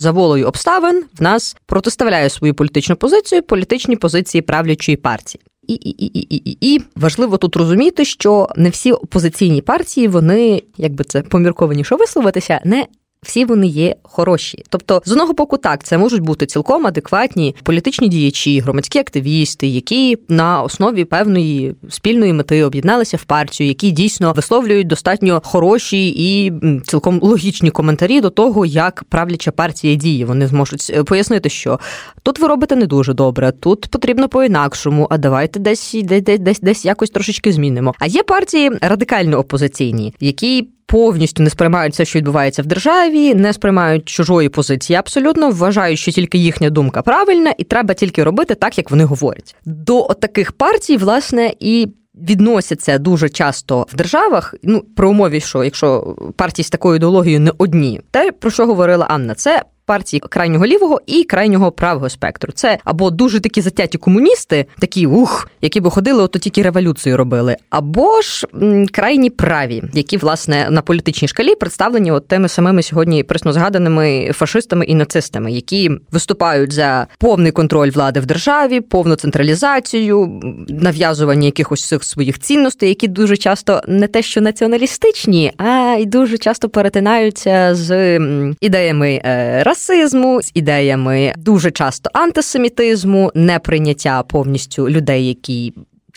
за 0.00 0.10
волею 0.10 0.46
обставин 0.46 1.04
в 1.18 1.22
нас 1.22 1.56
протиставляє 1.66 2.30
свою 2.30 2.54
політичну 2.54 2.96
позицію 2.96 3.42
політичній 3.42 3.96
позиції 3.96 4.42
правлячої 4.42 4.96
партії. 4.96 5.42
І 5.66 5.74
і, 5.74 5.90
і, 5.90 6.06
і, 6.06 6.36
і, 6.50 6.74
і 6.74 6.82
важливо 6.96 7.36
тут 7.36 7.56
розуміти, 7.56 8.04
що 8.04 8.48
не 8.56 8.70
всі 8.70 8.92
опозиційні 8.92 9.62
партії, 9.62 10.08
вони, 10.08 10.62
як 10.76 10.92
би 10.92 11.04
це 11.04 11.22
поміркованіше 11.22 11.96
висловитися, 11.96 12.60
не 12.64 12.86
всі 13.22 13.44
вони 13.44 13.66
є 13.66 13.96
хороші. 14.02 14.64
Тобто, 14.68 15.02
з 15.04 15.12
одного 15.12 15.32
боку, 15.32 15.56
так 15.56 15.84
це 15.84 15.98
можуть 15.98 16.22
бути 16.22 16.46
цілком 16.46 16.86
адекватні 16.86 17.56
політичні 17.62 18.08
діячі, 18.08 18.60
громадські 18.60 18.98
активісти, 18.98 19.66
які 19.66 20.18
на 20.28 20.62
основі 20.62 21.04
певної 21.04 21.74
спільної 21.88 22.32
мети 22.32 22.64
об'єдналися 22.64 23.16
в 23.16 23.24
партію, 23.24 23.68
які 23.68 23.90
дійсно 23.90 24.32
висловлюють 24.32 24.86
достатньо 24.86 25.42
хороші 25.44 26.08
і 26.08 26.52
цілком 26.84 27.18
логічні 27.22 27.70
коментарі 27.70 28.20
до 28.20 28.30
того, 28.30 28.66
як 28.66 29.04
правляча 29.08 29.50
партія 29.50 29.94
діє. 29.94 30.24
Вони 30.24 30.46
зможуть 30.46 30.90
е, 30.90 31.04
пояснити, 31.04 31.48
що 31.48 31.80
тут 32.22 32.38
ви 32.38 32.48
робите 32.48 32.76
не 32.76 32.86
дуже 32.86 33.14
добре, 33.14 33.52
тут 33.52 33.86
потрібно 33.86 34.28
по-інакшому, 34.28 35.06
а 35.10 35.18
давайте 35.18 35.60
десь 35.60 35.96
десь 36.04 36.22
десь 36.22 36.60
десь 36.60 36.84
якось 36.84 37.10
трошечки 37.10 37.52
змінимо. 37.52 37.94
А 37.98 38.06
є 38.06 38.22
партії 38.22 38.70
радикально 38.80 39.38
опозиційні, 39.38 40.14
які 40.20 40.68
повністю 40.90 41.42
не 41.42 41.50
сприймають 41.50 41.92
все, 41.92 42.04
що 42.04 42.18
відбувається 42.18 42.62
в 42.62 42.66
державі, 42.66 43.34
не 43.34 43.52
сприймають 43.52 44.08
чужої 44.08 44.48
позиції. 44.48 44.96
Абсолютно 44.96 45.50
вважають, 45.50 45.98
що 45.98 46.10
тільки 46.10 46.38
їхня 46.38 46.70
думка 46.70 47.02
правильна, 47.02 47.54
і 47.58 47.64
треба 47.64 47.94
тільки 47.94 48.24
робити 48.24 48.54
так, 48.54 48.78
як 48.78 48.90
вони 48.90 49.04
говорять. 49.04 49.56
До 49.64 50.02
таких 50.20 50.52
партій, 50.52 50.96
власне, 50.96 51.54
і. 51.60 51.88
Відносяться 52.28 52.98
дуже 52.98 53.28
часто 53.28 53.86
в 53.92 53.96
державах, 53.96 54.54
ну 54.62 54.84
при 54.96 55.08
умові, 55.08 55.40
що 55.40 55.64
якщо 55.64 56.16
партії 56.36 56.64
з 56.64 56.70
такою 56.70 56.96
ідеологією 56.96 57.40
не 57.40 57.52
одні, 57.58 58.00
те 58.10 58.32
про 58.32 58.50
що 58.50 58.66
говорила 58.66 59.06
Анна, 59.06 59.34
це 59.34 59.62
партії 59.90 60.22
крайнього 60.28 60.66
лівого 60.66 61.00
і 61.06 61.24
крайнього 61.24 61.72
правого 61.72 62.08
спектру. 62.08 62.52
Це 62.54 62.78
або 62.84 63.10
дуже 63.10 63.40
такі 63.40 63.60
затяті 63.60 63.98
комуністи, 63.98 64.66
такі 64.78 65.06
ух, 65.06 65.48
які 65.62 65.80
би 65.80 65.90
ходили, 65.90 66.22
ото 66.22 66.38
тільки 66.38 66.62
революцію 66.62 67.16
робили, 67.16 67.56
або 67.70 68.20
ж 68.20 68.46
м, 68.54 68.86
крайні 68.86 69.30
праві, 69.30 69.82
які 69.92 70.16
власне 70.16 70.68
на 70.70 70.82
політичній 70.82 71.28
шкалі 71.28 71.54
представлені 71.54 72.12
от 72.12 72.28
тими 72.28 72.48
самими 72.48 72.82
сьогодні 72.82 73.22
присно 73.22 73.52
згаданими 73.52 74.30
фашистами 74.34 74.84
і 74.84 74.94
нацистами, 74.94 75.52
які 75.52 75.90
виступають 76.10 76.72
за 76.72 77.06
повний 77.18 77.52
контроль 77.52 77.90
влади 77.90 78.20
в 78.20 78.26
державі, 78.26 78.80
повну 78.80 79.16
централізацію, 79.16 80.40
нав'язування 80.68 81.46
якихось 81.46 81.88
цих 81.88 82.04
своїх 82.04 82.38
цінностей, 82.38 82.88
які 82.88 83.08
дуже 83.08 83.36
часто 83.36 83.82
не 83.88 84.06
те, 84.06 84.22
що 84.22 84.40
націоналістичні, 84.40 85.52
а 85.56 85.96
й 86.00 86.06
дуже 86.06 86.38
часто 86.38 86.68
перетинаються 86.68 87.74
з 87.74 88.18
ідеями 88.60 89.20
е, 89.24 89.62
рас 89.62 89.79
расизму, 89.80 90.42
з 90.42 90.50
ідеями 90.54 91.34
дуже 91.38 91.70
часто 91.70 92.10
антисемітизму, 92.12 93.30
неприйняття 93.34 94.22
повністю 94.22 94.90
людей, 94.90 95.28
які. 95.28 95.72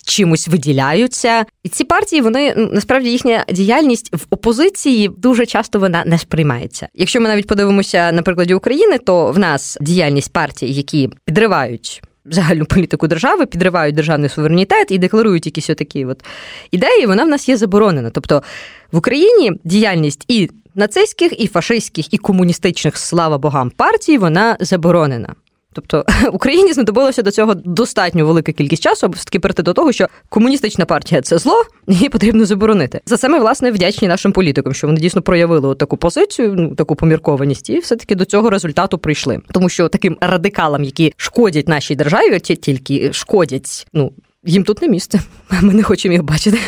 Чимось 0.06 0.47
виділяються, 0.47 1.45
і 1.63 1.69
ці 1.69 1.84
партії 1.84 2.21
вони 2.21 2.54
насправді 2.56 3.10
їхня 3.10 3.45
діяльність 3.49 4.15
в 4.15 4.26
опозиції 4.30 5.10
дуже 5.17 5.45
часто 5.45 5.80
вона 5.80 6.04
не 6.06 6.17
сприймається. 6.17 6.88
Якщо 6.93 7.21
ми 7.21 7.28
навіть 7.28 7.47
подивимося 7.47 8.12
на 8.12 8.21
прикладі 8.21 8.54
України, 8.54 8.97
то 8.97 9.32
в 9.32 9.39
нас 9.39 9.78
діяльність 9.82 10.34
партій, 10.34 10.73
які 10.73 11.10
підривають 11.26 12.02
загальну 12.26 12.65
політику 12.65 13.08
держави, 13.08 13.45
підривають 13.45 13.95
державний 13.95 14.30
суверенітет 14.30 14.91
і 14.91 14.97
декларують 14.97 15.45
якісь 15.45 15.69
отакі 15.69 16.06
от 16.06 16.23
ідеї, 16.71 17.06
вона 17.06 17.23
в 17.23 17.28
нас 17.28 17.49
є 17.49 17.58
заборонена. 17.58 18.10
Тобто 18.10 18.43
в 18.91 18.97
Україні 18.97 19.52
діяльність 19.63 20.26
і 20.28 20.49
нацистських, 20.76 21.42
і 21.42 21.48
фашистських, 21.48 22.14
і 22.14 22.18
комуністичних, 22.18 22.98
слава 22.98 23.38
богам, 23.38 23.70
партій 23.70 24.18
вона 24.18 24.58
заборонена. 24.60 25.36
Тобто 25.74 26.06
Україні 26.34 26.74
знадобилося 26.74 27.22
до 27.22 27.32
цього 27.32 27.54
достатньо 27.54 28.26
велика 28.26 28.52
кількість 28.52 28.84
часу, 28.84 29.06
аби 29.06 29.16
все-таки 29.16 29.40
прийти 29.40 29.64
до 29.64 29.74
того, 29.74 29.92
що 29.92 30.08
комуністична 30.30 30.86
партія 30.86 31.22
це 31.22 31.38
зло, 31.38 31.64
її 31.88 32.10
потрібно 32.10 32.46
заборонити. 32.46 33.02
За 33.06 33.18
це 33.18 33.30
ми 33.30 33.40
власне 33.40 33.72
вдячні 33.72 34.08
нашим 34.08 34.32
політикам, 34.32 34.74
що 34.74 34.88
вони 34.88 35.00
дійсно 35.00 35.22
проявили 35.22 35.76
таку 35.76 35.98
позицію, 35.98 36.54
ну 36.58 36.76
таку 36.76 36.96
поміркованість, 36.96 37.70
і 37.70 37.80
все 37.80 37.96
таки 37.96 38.16
до 38.16 38.26
цього 38.26 38.50
результату 38.50 38.98
прийшли. 38.98 39.40
Тому 39.52 39.70
що 39.70 39.90
таким 39.90 40.18
радикалам, 40.22 40.84
які 40.84 41.14
шкодять 41.18 41.68
нашій 41.68 41.96
державі, 41.96 42.40
тільки 42.40 43.14
шкодять, 43.14 43.88
ну 43.94 44.12
їм 44.44 44.64
тут 44.64 44.82
не 44.82 44.88
місце. 44.88 45.20
Ми 45.62 45.74
не 45.74 45.84
хочемо 45.84 46.14
їх 46.14 46.24
бачити. 46.24 46.60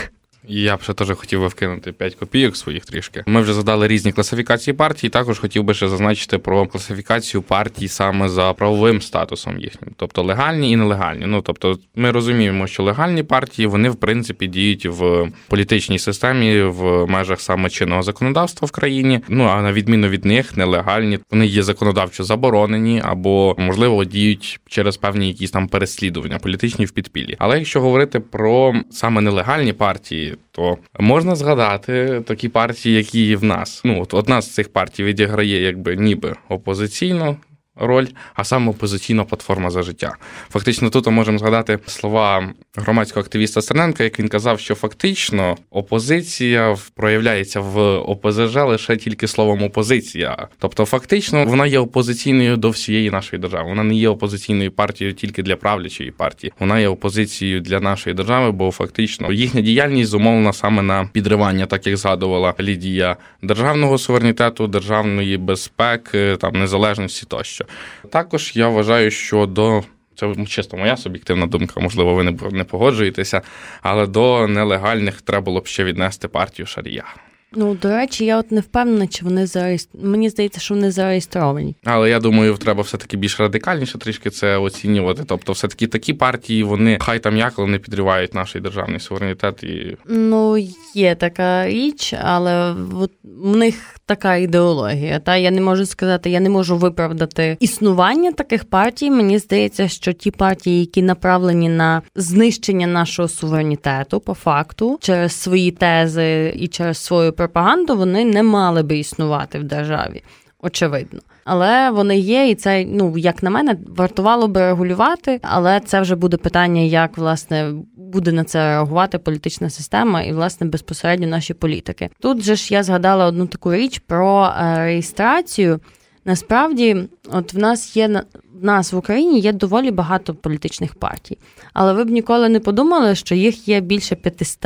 Я 0.47 0.77
б 0.77 0.81
ще 0.81 0.93
теж 0.93 1.11
хотів 1.11 1.39
би 1.39 1.47
вкинути 1.47 1.91
5 1.91 2.15
копійок 2.15 2.57
своїх 2.57 2.85
трішки. 2.85 3.23
Ми 3.27 3.41
вже 3.41 3.53
задали 3.53 3.87
різні 3.87 4.11
класифікації 4.11 4.73
партій. 4.73 5.09
Також 5.09 5.39
хотів 5.39 5.63
би 5.63 5.73
ще 5.73 5.87
зазначити 5.87 6.37
про 6.37 6.67
класифікацію 6.67 7.41
партій 7.41 7.87
саме 7.87 8.29
за 8.29 8.53
правовим 8.53 9.01
статусом 9.01 9.59
їхнім, 9.59 9.91
тобто 9.97 10.23
легальні 10.23 10.71
і 10.71 10.75
нелегальні. 10.75 11.25
Ну 11.25 11.41
тобто, 11.41 11.79
ми 11.95 12.11
розуміємо, 12.11 12.67
що 12.67 12.83
легальні 12.83 13.23
партії 13.23 13.67
вони 13.67 13.89
в 13.89 13.95
принципі 13.95 14.47
діють 14.47 14.85
в 14.85 15.31
політичній 15.47 15.99
системі 15.99 16.61
в 16.61 17.05
межах 17.05 17.41
саме 17.41 17.69
чинного 17.69 18.03
законодавства 18.03 18.65
в 18.65 18.71
країні. 18.71 19.19
Ну 19.29 19.43
а 19.43 19.61
на 19.61 19.73
відміну 19.73 20.07
від 20.07 20.25
них, 20.25 20.57
нелегальні 20.57 21.19
вони 21.31 21.45
є 21.47 21.63
законодавчо 21.63 22.23
заборонені 22.23 23.01
або 23.05 23.55
можливо 23.57 24.05
діють 24.05 24.59
через 24.67 24.97
певні 24.97 25.27
якісь 25.27 25.51
там 25.51 25.67
переслідування, 25.67 26.39
політичні 26.39 26.85
в 26.85 26.91
підпіллі. 26.91 27.35
Але 27.39 27.57
якщо 27.57 27.81
говорити 27.81 28.19
про 28.19 28.73
саме 28.91 29.21
нелегальні 29.21 29.73
партії 29.73 30.34
то 30.51 30.77
можна 30.99 31.35
згадати 31.35 32.21
такі 32.27 32.49
партії, 32.49 32.95
які 32.95 33.25
є 33.25 33.35
в 33.35 33.43
нас. 33.43 33.81
Ну 33.83 34.01
от 34.01 34.13
одна 34.13 34.41
з 34.41 34.53
цих 34.53 34.73
партій 34.73 35.03
відіграє, 35.03 35.61
якби 35.61 35.95
ніби 35.95 36.35
опозиційно 36.49 37.37
роль, 37.75 38.07
а 38.35 38.43
саме 38.43 38.71
опозиційна 38.71 39.23
платформа 39.23 39.69
за 39.69 39.81
життя. 39.81 40.15
Фактично, 40.49 40.89
тут 40.89 41.05
ми 41.05 41.11
можемо 41.11 41.37
згадати 41.37 41.79
слова 41.85 42.49
громадського 42.75 43.21
активіста 43.21 43.61
Стерненка, 43.61 44.03
як 44.03 44.19
він 44.19 44.27
казав, 44.27 44.59
що 44.59 44.75
фактично 44.75 45.57
опозиція 45.71 46.77
проявляється 46.95 47.59
в 47.59 47.79
ОПЗЖ 47.97 48.55
лише 48.55 48.97
тільки 48.97 49.27
словом 49.27 49.63
опозиція. 49.63 50.47
Тобто, 50.59 50.85
фактично, 50.85 51.45
вона 51.45 51.65
є 51.65 51.79
опозиційною 51.79 52.57
до 52.57 52.69
всієї 52.69 53.11
нашої 53.11 53.41
держави. 53.41 53.69
Вона 53.69 53.83
не 53.83 53.95
є 53.95 54.09
опозиційною 54.09 54.71
партією 54.71 55.13
тільки 55.13 55.43
для 55.43 55.55
правлячої 55.55 56.11
партії. 56.11 56.53
Вона 56.59 56.79
є 56.79 56.87
опозицією 56.87 57.61
для 57.61 57.79
нашої 57.79 58.15
держави, 58.15 58.51
бо 58.51 58.71
фактично 58.71 59.31
їхня 59.31 59.61
діяльність 59.61 60.09
зумовлена 60.09 60.53
саме 60.53 60.81
на 60.81 61.09
підривання, 61.13 61.65
так 61.65 61.87
як 61.87 61.97
згадувала 61.97 62.53
Лідія, 62.59 63.17
державного 63.41 63.97
суверенітету, 63.97 64.67
державної 64.67 65.37
безпеки, 65.37 66.37
там 66.41 66.59
незалежності 66.59 67.25
тощо. 67.25 67.64
Також 68.09 68.51
я 68.55 68.67
вважаю, 68.67 69.11
що 69.11 69.45
до 69.45 69.83
Це 70.15 70.45
чисто 70.45 70.77
моя 70.77 70.97
суб'єктивна 70.97 71.45
думка, 71.45 71.79
можливо, 71.79 72.13
ви 72.13 72.23
не 72.51 72.63
погоджуєтеся, 72.63 73.41
але 73.81 74.07
до 74.07 74.47
нелегальних 74.47 75.21
треба 75.21 75.41
було 75.45 75.59
б 75.59 75.67
ще 75.67 75.83
віднести 75.83 76.27
партію 76.27 76.65
Шарія. 76.65 77.05
Ну, 77.53 77.75
до 77.81 77.89
речі, 77.89 78.25
я 78.25 78.37
от 78.37 78.51
не 78.51 78.61
впевнена, 78.61 79.07
чи 79.07 79.25
вони 79.25 79.47
зареєстровані. 79.47 80.11
Мені 80.11 80.29
здається, 80.29 80.59
що 80.59 80.73
вони 80.73 80.91
зареєстровані. 80.91 81.75
Але 81.83 82.09
я 82.09 82.19
думаю, 82.19 82.57
треба 82.57 82.81
все-таки 82.81 83.17
більш 83.17 83.39
радикальніше 83.39 83.97
трішки 83.97 84.29
це 84.29 84.57
оцінювати. 84.57 85.23
Тобто, 85.27 85.51
все-таки 85.51 85.87
такі 85.87 86.13
партії, 86.13 86.63
вони 86.63 86.97
хай 87.01 87.19
там 87.19 87.37
як, 87.37 87.53
але 87.57 87.67
не 87.67 87.79
підривають 87.79 88.33
наш 88.33 88.53
державний 88.53 88.99
суверенітет. 88.99 89.63
і... 89.63 89.97
Ну, 90.07 90.57
є 90.93 91.15
така 91.15 91.67
річ, 91.67 92.13
але 92.21 92.75
от 92.93 93.11
в 93.23 93.55
них 93.57 93.75
така 94.05 94.35
ідеологія. 94.35 95.19
Та 95.19 95.35
я 95.35 95.51
не 95.51 95.61
можу 95.61 95.85
сказати, 95.85 96.29
я 96.29 96.39
не 96.39 96.49
можу 96.49 96.77
виправдати 96.77 97.57
існування 97.59 98.31
таких 98.31 98.65
партій. 98.65 99.11
Мені 99.11 99.39
здається, 99.39 99.87
що 99.87 100.13
ті 100.13 100.31
партії, 100.31 100.79
які 100.79 101.01
направлені 101.01 101.69
на 101.69 102.01
знищення 102.15 102.87
нашого 102.87 103.27
суверенітету, 103.27 104.19
по 104.19 104.33
факту, 104.33 104.97
через 105.01 105.33
свої 105.33 105.71
тези 105.71 106.53
і 106.55 106.67
через 106.67 106.97
свою 106.97 107.33
пропаганду, 107.35 107.95
вони 107.95 108.25
не 108.25 108.43
мали 108.43 108.83
би 108.83 108.97
існувати 108.97 109.59
в 109.59 109.63
державі. 109.63 110.23
Очевидно, 110.59 111.19
але 111.43 111.89
вони 111.89 112.19
є, 112.19 112.49
і 112.49 112.55
це 112.55 112.85
ну 112.85 113.17
як 113.17 113.43
на 113.43 113.49
мене 113.49 113.77
вартувало 113.87 114.47
би 114.47 114.61
регулювати, 114.61 115.39
але 115.41 115.79
це 115.79 116.01
вже 116.01 116.15
буде 116.15 116.37
питання, 116.37 116.81
як 116.81 117.17
власне 117.17 117.73
буде 117.97 118.31
на 118.31 118.43
це 118.43 118.59
реагувати 118.59 119.17
політична 119.19 119.69
система 119.69 120.21
і 120.21 120.33
власне 120.33 120.67
безпосередньо 120.67 121.27
наші 121.27 121.53
політики. 121.53 122.09
Тут 122.19 122.41
же 122.41 122.55
ж 122.55 122.73
я 122.73 122.83
згадала 122.83 123.25
одну 123.25 123.47
таку 123.47 123.73
річ 123.73 123.99
про 123.99 124.45
е, 124.45 124.77
реєстрацію. 124.77 125.79
Насправді, 126.25 126.97
от 127.31 127.53
в 127.53 127.57
нас 127.57 127.97
є 127.97 128.23
в 128.61 128.65
нас 128.65 128.93
в 128.93 128.97
Україні 128.97 129.39
є 129.39 129.53
доволі 129.53 129.91
багато 129.91 130.35
політичних 130.35 130.95
партій, 130.95 131.37
але 131.73 131.93
ви 131.93 132.03
б 132.03 132.09
ніколи 132.09 132.49
не 132.49 132.59
подумали, 132.59 133.15
що 133.15 133.35
їх 133.35 133.67
є 133.67 133.79
більше 133.79 134.15
500 134.15 134.61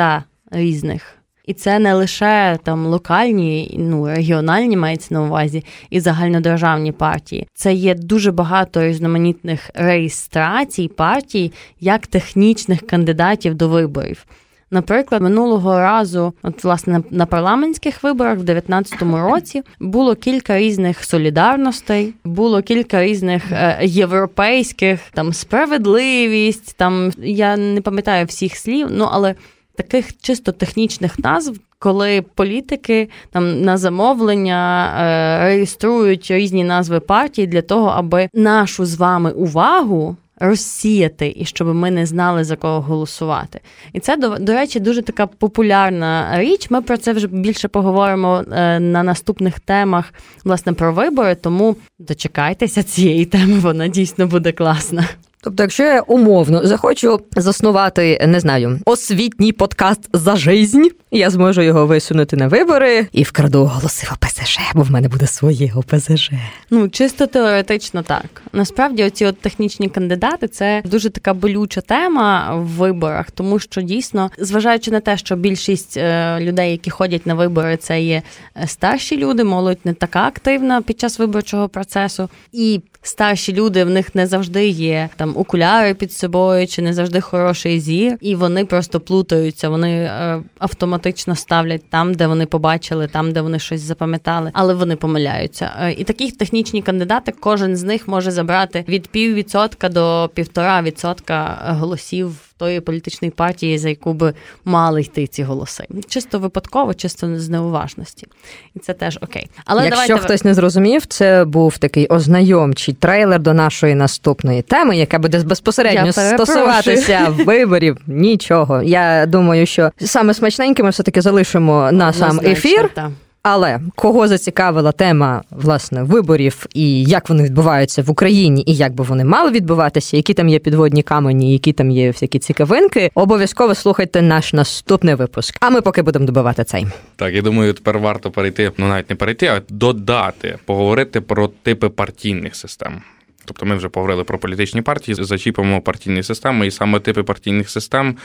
різних. 0.51 1.18
І 1.49 1.53
це 1.53 1.79
не 1.79 1.93
лише 1.93 2.59
там 2.63 2.85
локальні, 2.85 3.75
ну 3.79 4.07
регіональні 4.07 4.77
мається 4.77 5.13
на 5.13 5.23
увазі 5.23 5.65
і 5.89 5.99
загальнодержавні 5.99 6.91
партії. 6.91 7.47
Це 7.53 7.73
є 7.73 7.95
дуже 7.95 8.31
багато 8.31 8.83
різноманітних 8.83 9.69
реєстрацій 9.73 10.87
партій 10.87 11.51
як 11.79 12.07
технічних 12.07 12.87
кандидатів 12.87 13.55
до 13.55 13.69
виборів. 13.69 14.25
Наприклад, 14.71 15.21
минулого 15.21 15.79
разу, 15.79 16.33
от 16.43 16.63
власне 16.63 17.01
на 17.11 17.25
парламентських 17.25 18.03
виборах 18.03 18.37
в 18.37 18.43
2019 18.43 19.01
році 19.01 19.63
було 19.79 20.15
кілька 20.15 20.57
різних 20.57 21.03
солідарностей, 21.03 22.13
було 22.23 22.61
кілька 22.61 23.03
різних 23.03 23.51
е, 23.51 23.79
європейських 23.81 24.99
там 25.13 25.33
справедливість. 25.33 26.77
Там 26.77 27.11
я 27.17 27.57
не 27.57 27.81
пам'ятаю 27.81 28.25
всіх 28.25 28.55
слів, 28.55 28.87
ну 28.91 29.09
але 29.11 29.35
таких 29.83 30.17
чисто 30.21 30.51
технічних 30.51 31.19
назв. 31.19 31.59
Коли 31.79 32.21
політики 32.21 33.09
там 33.31 33.61
на 33.61 33.77
замовлення 33.77 34.93
е, 34.99 35.45
реєструють 35.45 36.31
різні 36.31 36.63
назви 36.63 36.99
партій 36.99 37.47
для 37.47 37.61
того, 37.61 37.87
аби 37.87 38.29
нашу 38.33 38.85
з 38.85 38.95
вами 38.95 39.31
увагу 39.31 40.15
розсіяти 40.39 41.33
і 41.37 41.45
щоб 41.45 41.75
ми 41.75 41.91
не 41.91 42.05
знали 42.05 42.43
за 42.43 42.55
кого 42.55 42.81
голосувати. 42.81 43.59
І 43.93 43.99
це 43.99 44.17
до, 44.17 44.37
до 44.37 44.53
речі 44.53 44.79
дуже 44.79 45.01
така 45.01 45.27
популярна 45.27 46.39
річ. 46.39 46.69
Ми 46.69 46.81
про 46.81 46.97
це 46.97 47.13
вже 47.13 47.27
більше 47.27 47.67
поговоримо 47.67 48.43
е, 48.51 48.79
на 48.79 49.03
наступних 49.03 49.59
темах, 49.59 50.13
власне, 50.43 50.73
про 50.73 50.93
вибори. 50.93 51.35
Тому 51.35 51.75
дочекайтеся 51.99 52.83
цієї 52.83 53.25
теми, 53.25 53.59
вона 53.59 53.87
дійсно 53.87 54.27
буде 54.27 54.51
класна. 54.51 55.05
Тобто, 55.41 55.63
якщо 55.63 55.83
я 55.83 56.01
умовно 56.01 56.67
захочу 56.67 57.19
заснувати, 57.35 58.25
не 58.27 58.39
знаю, 58.39 58.79
освітній 58.85 59.51
подкаст 59.51 60.09
за 60.13 60.35
жизнь, 60.35 60.83
я 61.11 61.29
зможу 61.29 61.61
його 61.61 61.87
висунути 61.87 62.35
на 62.35 62.47
вибори 62.47 63.07
і 63.11 63.23
вкраду 63.23 63.65
голоси 63.65 64.07
в 64.09 64.13
ОПЗЖ, 64.13 64.59
бо 64.75 64.81
в 64.81 64.91
мене 64.91 65.07
буде 65.07 65.27
своє 65.27 65.71
ОПЗЖ. 65.75 66.31
Ну 66.69 66.89
чисто 66.89 67.27
теоретично 67.27 68.03
так. 68.03 68.41
Насправді, 68.53 69.03
оці 69.03 69.25
от 69.25 69.39
технічні 69.39 69.89
кандидати 69.89 70.47
це 70.47 70.81
дуже 70.85 71.09
така 71.09 71.33
болюча 71.33 71.81
тема 71.81 72.55
в 72.55 72.65
виборах, 72.65 73.31
тому 73.31 73.59
що 73.59 73.81
дійсно, 73.81 74.31
зважаючи 74.37 74.91
на 74.91 74.99
те, 74.99 75.17
що 75.17 75.35
більшість 75.35 75.97
е, 75.97 76.37
людей, 76.39 76.71
які 76.71 76.89
ходять 76.89 77.25
на 77.25 77.33
вибори, 77.33 77.77
це 77.77 78.01
є 78.01 78.21
е, 78.55 78.67
старші 78.67 79.17
люди, 79.17 79.43
молодь 79.43 79.79
не 79.83 79.93
така 79.93 80.19
активна 80.19 80.81
під 80.81 80.99
час 80.99 81.19
виборчого 81.19 81.69
процесу, 81.69 82.29
і 82.51 82.81
старші 83.01 83.53
люди 83.53 83.83
в 83.83 83.89
них 83.89 84.15
не 84.15 84.27
завжди 84.27 84.67
є 84.67 85.09
там 85.15 85.37
окуляри 85.37 85.93
під 85.93 86.13
собою, 86.13 86.67
чи 86.67 86.81
не 86.81 86.93
завжди 86.93 87.21
хороший 87.21 87.79
зір, 87.79 88.17
і 88.21 88.35
вони 88.35 88.65
просто 88.65 88.99
плутаються. 88.99 89.69
Вони 89.69 89.91
е, 89.91 90.41
автоматично 90.59 91.35
ставлять 91.35 91.89
там, 91.89 92.13
де 92.13 92.27
вони 92.27 92.45
побачили, 92.45 93.07
там 93.07 93.31
де 93.31 93.41
вони 93.41 93.59
щось 93.59 93.81
запам'ятали, 93.81 94.51
але 94.53 94.73
вони 94.73 94.95
помиляються. 94.95 95.71
Е, 95.81 95.91
і 95.91 96.03
такі 96.03 96.31
технічні 96.31 96.81
кандидати, 96.81 97.33
кожен 97.39 97.75
з 97.75 97.83
них 97.83 98.07
може 98.07 98.31
забрати 98.31 98.85
від 98.87 99.07
піввідсотка 99.07 99.89
до 99.89 100.29
півтора 100.33 100.81
відсотка 100.81 101.57
голосів 101.79 102.48
тої 102.59 102.79
політичної 102.79 103.31
партії, 103.31 103.77
за 103.77 103.89
яку 103.89 104.13
би 104.13 104.33
мали 104.65 105.01
йти 105.01 105.27
ці 105.27 105.43
голоси. 105.43 105.85
Чисто 106.07 106.39
випадково, 106.39 106.93
чисто 106.93 107.39
з 107.39 107.49
неуважності. 107.49 108.27
І 108.75 108.79
це 108.79 108.93
теж 108.93 109.19
окей. 109.21 109.49
Але 109.65 109.85
Якщо 109.85 110.07
давайте... 110.07 110.25
хтось 110.25 110.43
не 110.43 110.53
зрозумів, 110.53 111.05
це 111.05 111.45
був 111.45 111.77
такий 111.77 112.07
ознайомчий 112.07 112.93
трейлер 112.93 113.39
до 113.39 113.53
нашої 113.53 113.95
наступної 113.95 114.61
теми, 114.61 114.97
яка 114.97 115.19
буде 115.19 115.43
безпосередньо 115.43 116.11
стосуватися 116.13 117.27
виборів. 117.29 117.97
Нічого. 118.07 118.81
Я 118.81 119.25
думаю, 119.25 119.65
що 119.65 119.91
саме 119.97 120.33
смачненьке 120.33 120.83
ми 120.83 120.89
все 120.89 121.03
таки 121.03 121.21
залишимо 121.21 121.91
на 121.91 122.13
сам 122.13 122.39
ефір. 122.43 122.89
Та. 122.93 123.11
Але 123.51 123.79
кого 123.95 124.27
зацікавила 124.27 124.91
тема 124.91 125.43
власне 125.51 126.03
виборів 126.03 126.65
і 126.73 127.03
як 127.03 127.29
вони 127.29 127.43
відбуваються 127.43 128.01
в 128.01 128.09
Україні, 128.09 128.63
і 128.67 128.75
як 128.75 128.93
би 128.93 129.03
вони 129.03 129.25
мали 129.25 129.51
відбуватися, 129.51 130.17
які 130.17 130.33
там 130.33 130.49
є 130.49 130.59
підводні 130.59 131.03
камені, 131.03 131.53
які 131.53 131.73
там 131.73 131.91
є 131.91 132.07
всякі 132.07 132.39
цікавинки, 132.39 133.11
обов'язково 133.15 133.75
слухайте 133.75 134.21
наш 134.21 134.53
наступний 134.53 135.15
випуск. 135.15 135.57
А 135.59 135.69
ми 135.69 135.81
поки 135.81 136.01
будемо 136.01 136.25
добивати 136.25 136.63
цей. 136.63 136.87
Так, 137.15 137.33
я 137.33 137.41
думаю, 137.41 137.73
тепер 137.73 137.99
варто 137.99 138.31
перейти, 138.31 138.71
ну 138.77 138.87
навіть 138.87 139.09
не 139.09 139.15
перейти, 139.15 139.47
а 139.47 139.61
додати, 139.69 140.57
поговорити 140.65 141.21
про 141.21 141.47
типи 141.47 141.89
партійних 141.89 142.55
систем. 142.55 143.01
Тобто 143.45 143.65
ми 143.65 143.75
вже 143.75 143.89
поговорили 143.89 144.23
про 144.23 144.39
політичні 144.39 144.81
партії, 144.81 145.15
зачіпимо 145.19 145.81
партійні 145.81 146.23
системи 146.23 146.67
і 146.67 146.71
саме 146.71 146.99
типи 146.99 147.23
партійних 147.23 147.69
систем, 147.69 148.17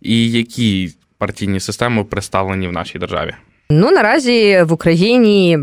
і 0.00 0.30
які 0.30 0.94
партійні 1.18 1.60
системи 1.60 2.04
представлені 2.04 2.68
в 2.68 2.72
нашій 2.72 2.98
державі. 2.98 3.34
Ну 3.70 3.90
наразі 3.90 4.62
в 4.62 4.72
Україні. 4.72 5.58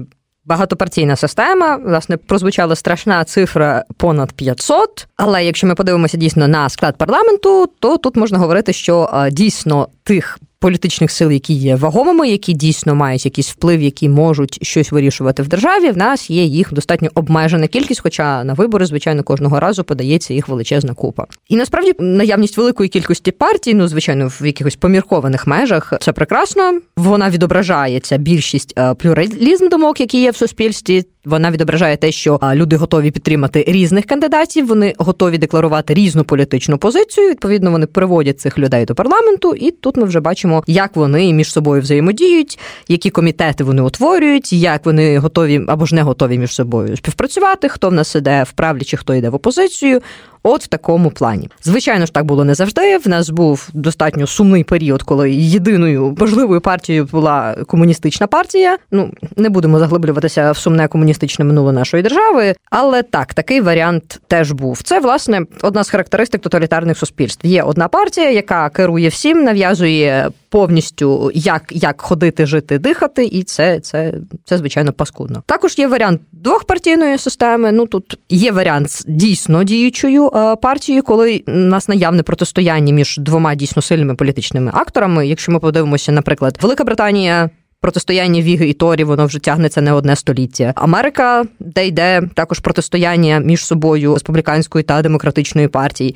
Багатопартійна 0.45 1.15
система, 1.15 1.75
власне, 1.75 2.17
прозвучала 2.17 2.75
страшна 2.75 3.23
цифра 3.23 3.83
понад 3.97 4.31
500, 4.31 5.07
Але 5.15 5.45
якщо 5.45 5.67
ми 5.67 5.75
подивимося 5.75 6.17
дійсно 6.17 6.47
на 6.47 6.69
склад 6.69 6.97
парламенту, 6.97 7.67
то 7.79 7.97
тут 7.97 8.15
можна 8.15 8.37
говорити, 8.37 8.73
що 8.73 9.09
дійсно 9.31 9.87
тих 10.03 10.39
політичних 10.59 11.11
сил, 11.11 11.31
які 11.31 11.53
є 11.53 11.75
вагомими, 11.75 12.29
які 12.29 12.53
дійсно 12.53 12.95
мають 12.95 13.25
якийсь 13.25 13.49
вплив, 13.49 13.81
які 13.81 14.09
можуть 14.09 14.59
щось 14.61 14.91
вирішувати 14.91 15.43
в 15.43 15.47
державі. 15.47 15.91
В 15.91 15.97
нас 15.97 16.29
є 16.29 16.43
їх 16.43 16.73
достатньо 16.73 17.09
обмежена 17.15 17.67
кількість, 17.67 18.01
хоча 18.01 18.43
на 18.43 18.53
вибори, 18.53 18.85
звичайно, 18.85 19.23
кожного 19.23 19.59
разу 19.59 19.83
подається 19.83 20.33
їх 20.33 20.47
величезна 20.47 20.93
купа. 20.93 21.25
І 21.49 21.55
насправді 21.55 21.93
наявність 21.99 22.57
великої 22.57 22.89
кількості 22.89 23.31
партій, 23.31 23.73
ну 23.73 23.87
звичайно, 23.87 24.27
в 24.27 24.45
якихось 24.45 24.75
поміркованих 24.75 25.47
межах, 25.47 25.93
це 26.01 26.13
прекрасно. 26.13 26.79
Вона 26.97 27.29
відображає 27.29 27.99
ця 27.99 28.17
більшість 28.17 28.73
е, 28.77 28.93
плюралізм 28.93 29.69
думок, 29.69 29.99
які 29.99 30.21
є 30.21 30.31
в 30.31 30.35
суспільстві. 30.35 31.05
Вона 31.27 31.51
відображає 31.51 31.97
те, 31.97 32.11
що 32.11 32.39
люди 32.53 32.75
готові 32.75 33.11
підтримати 33.11 33.63
різних 33.67 34.05
кандидатів, 34.05 34.67
вони 34.67 34.93
готові 34.97 35.37
декларувати 35.37 35.93
різну 35.93 36.23
політичну 36.23 36.77
позицію. 36.77 37.29
Відповідно, 37.29 37.71
вони 37.71 37.85
приводять 37.85 38.39
цих 38.39 38.59
людей 38.59 38.85
до 38.85 38.95
парламенту, 38.95 39.53
і 39.53 39.71
тут 39.71 39.97
ми 39.97 40.03
вже 40.03 40.19
бачимо, 40.19 40.63
як 40.67 40.95
вони 40.95 41.33
між 41.33 41.51
собою 41.51 41.81
взаємодіють, 41.81 42.59
які 42.87 43.09
комітети 43.09 43.63
вони 43.63 43.81
утворюють, 43.81 44.53
як 44.53 44.85
вони 44.85 45.17
готові 45.17 45.61
або 45.67 45.85
ж 45.85 45.95
не 45.95 46.01
готові 46.01 46.37
між 46.37 46.53
собою 46.53 46.97
співпрацювати. 46.97 47.69
Хто 47.69 47.89
в 47.89 47.93
нас 47.93 48.15
іде 48.15 48.43
в 48.43 48.51
правлі, 48.51 48.83
чи 48.83 48.97
хто 48.97 49.15
йде 49.15 49.29
в 49.29 49.35
опозицію. 49.35 50.01
От 50.49 50.63
в 50.63 50.67
такому 50.67 51.11
плані. 51.11 51.49
Звичайно 51.63 52.05
ж, 52.05 52.13
так 52.13 52.25
було 52.25 52.45
не 52.45 52.55
завжди. 52.55 52.97
В 52.97 53.07
нас 53.07 53.29
був 53.29 53.69
достатньо 53.73 54.27
сумний 54.27 54.63
період, 54.63 55.03
коли 55.03 55.31
єдиною 55.31 56.15
важливою 56.17 56.61
партією 56.61 57.05
була 57.05 57.55
комуністична 57.67 58.27
партія. 58.27 58.77
Ну 58.91 59.11
не 59.35 59.49
будемо 59.49 59.79
заглиблюватися 59.79 60.51
в 60.51 60.57
сумне 60.57 60.87
комуністичне 60.87 61.45
минуле 61.45 61.71
нашої 61.73 62.03
держави, 62.03 62.55
але 62.71 63.03
так, 63.03 63.33
такий 63.33 63.61
варіант 63.61 64.19
теж 64.27 64.51
був. 64.51 64.81
Це 64.83 64.99
власне 64.99 65.41
одна 65.61 65.83
з 65.83 65.89
характеристик 65.89 66.41
тоталітарних 66.41 66.97
суспільств. 66.97 67.45
Є 67.47 67.63
одна 67.63 67.87
партія, 67.87 68.31
яка 68.31 68.69
керує 68.69 69.09
всім, 69.09 69.43
нав'язує 69.43 70.29
повністю 70.49 71.31
як 71.33 71.63
як 71.69 72.01
ходити, 72.01 72.45
жити, 72.45 72.79
дихати, 72.79 73.25
і 73.25 73.43
це, 73.43 73.79
це, 73.79 74.13
це 74.45 74.57
звичайно 74.57 74.93
паскудно. 74.93 75.43
Також 75.45 75.77
є 75.77 75.87
варіант 75.87 76.21
двохпартійної 76.31 77.17
системи. 77.17 77.71
Ну 77.71 77.87
тут 77.87 78.19
є 78.29 78.51
варіант 78.51 79.03
дійсно 79.07 79.63
діючою 79.63 80.31
е, 80.35 80.55
партією, 80.55 81.03
коли 81.03 81.43
у 81.47 81.51
нас 81.51 81.87
наявне 81.87 82.23
протистояння 82.23 82.93
між 82.93 83.17
двома 83.17 83.55
дійсно 83.55 83.81
сильними 83.81 84.15
політичними 84.15 84.71
акторами. 84.73 85.27
Якщо 85.27 85.51
ми 85.51 85.59
подивимося, 85.59 86.11
наприклад, 86.11 86.57
Велика 86.61 86.83
Британія. 86.83 87.49
Протистояння 87.81 88.41
Віги 88.41 88.69
і 88.69 88.73
Торі, 88.73 89.03
воно 89.03 89.25
вже 89.25 89.39
тягнеться 89.39 89.81
не 89.81 89.93
одне 89.93 90.15
століття. 90.15 90.73
Америка, 90.75 91.45
де 91.59 91.87
йде 91.87 92.21
також 92.33 92.59
протистояння 92.59 93.39
між 93.39 93.65
собою 93.65 94.13
республіканської 94.13 94.83
та 94.83 95.01
демократичної 95.01 95.67
партії. 95.67 96.15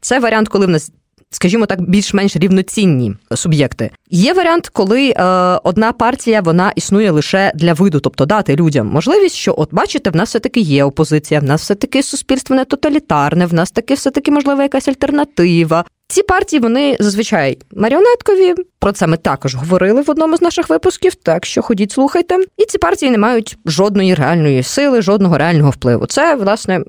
Це 0.00 0.20
варіант, 0.20 0.48
коли 0.48 0.66
в 0.66 0.68
нас 0.68 0.92
скажімо 1.34 1.66
так, 1.66 1.80
більш-менш 1.80 2.36
рівноцінні 2.36 3.14
суб'єкти. 3.34 3.90
Є 4.10 4.32
варіант, 4.32 4.68
коли 4.72 5.08
е, 5.08 5.22
одна 5.64 5.92
партія 5.92 6.40
вона 6.40 6.72
існує 6.76 7.10
лише 7.10 7.52
для 7.54 7.72
виду, 7.72 8.00
тобто 8.00 8.26
дати 8.26 8.56
людям 8.56 8.86
можливість, 8.86 9.34
що 9.34 9.54
от 9.58 9.74
бачите, 9.74 10.10
в 10.10 10.16
нас 10.16 10.28
все 10.28 10.38
таки 10.38 10.60
є 10.60 10.84
опозиція, 10.84 11.40
в 11.40 11.44
нас 11.44 11.62
все 11.62 11.74
таки 11.74 12.02
суспільство 12.02 12.56
не 12.56 12.64
тоталітарне, 12.64 13.46
в 13.46 13.54
нас 13.54 13.70
таки 13.70 13.94
все 13.94 14.10
таки 14.10 14.30
можлива 14.30 14.62
якась 14.62 14.88
альтернатива. 14.88 15.84
Ці 16.08 16.22
партії 16.22 16.60
вони 16.60 16.96
зазвичай 17.00 17.58
маріонеткові. 17.76 18.54
Про 18.78 18.92
це 18.92 19.06
ми 19.06 19.16
також 19.16 19.54
говорили 19.54 20.02
в 20.02 20.10
одному 20.10 20.36
з 20.36 20.42
наших 20.42 20.70
випусків. 20.70 21.14
Так 21.14 21.46
що 21.46 21.62
ходіть, 21.62 21.92
слухайте. 21.92 22.38
І 22.56 22.64
ці 22.64 22.78
партії 22.78 23.10
не 23.10 23.18
мають 23.18 23.58
жодної 23.66 24.14
реальної 24.14 24.62
сили, 24.62 25.02
жодного 25.02 25.38
реального 25.38 25.70
впливу. 25.70 26.06
Це 26.06 26.34
власне 26.34 26.80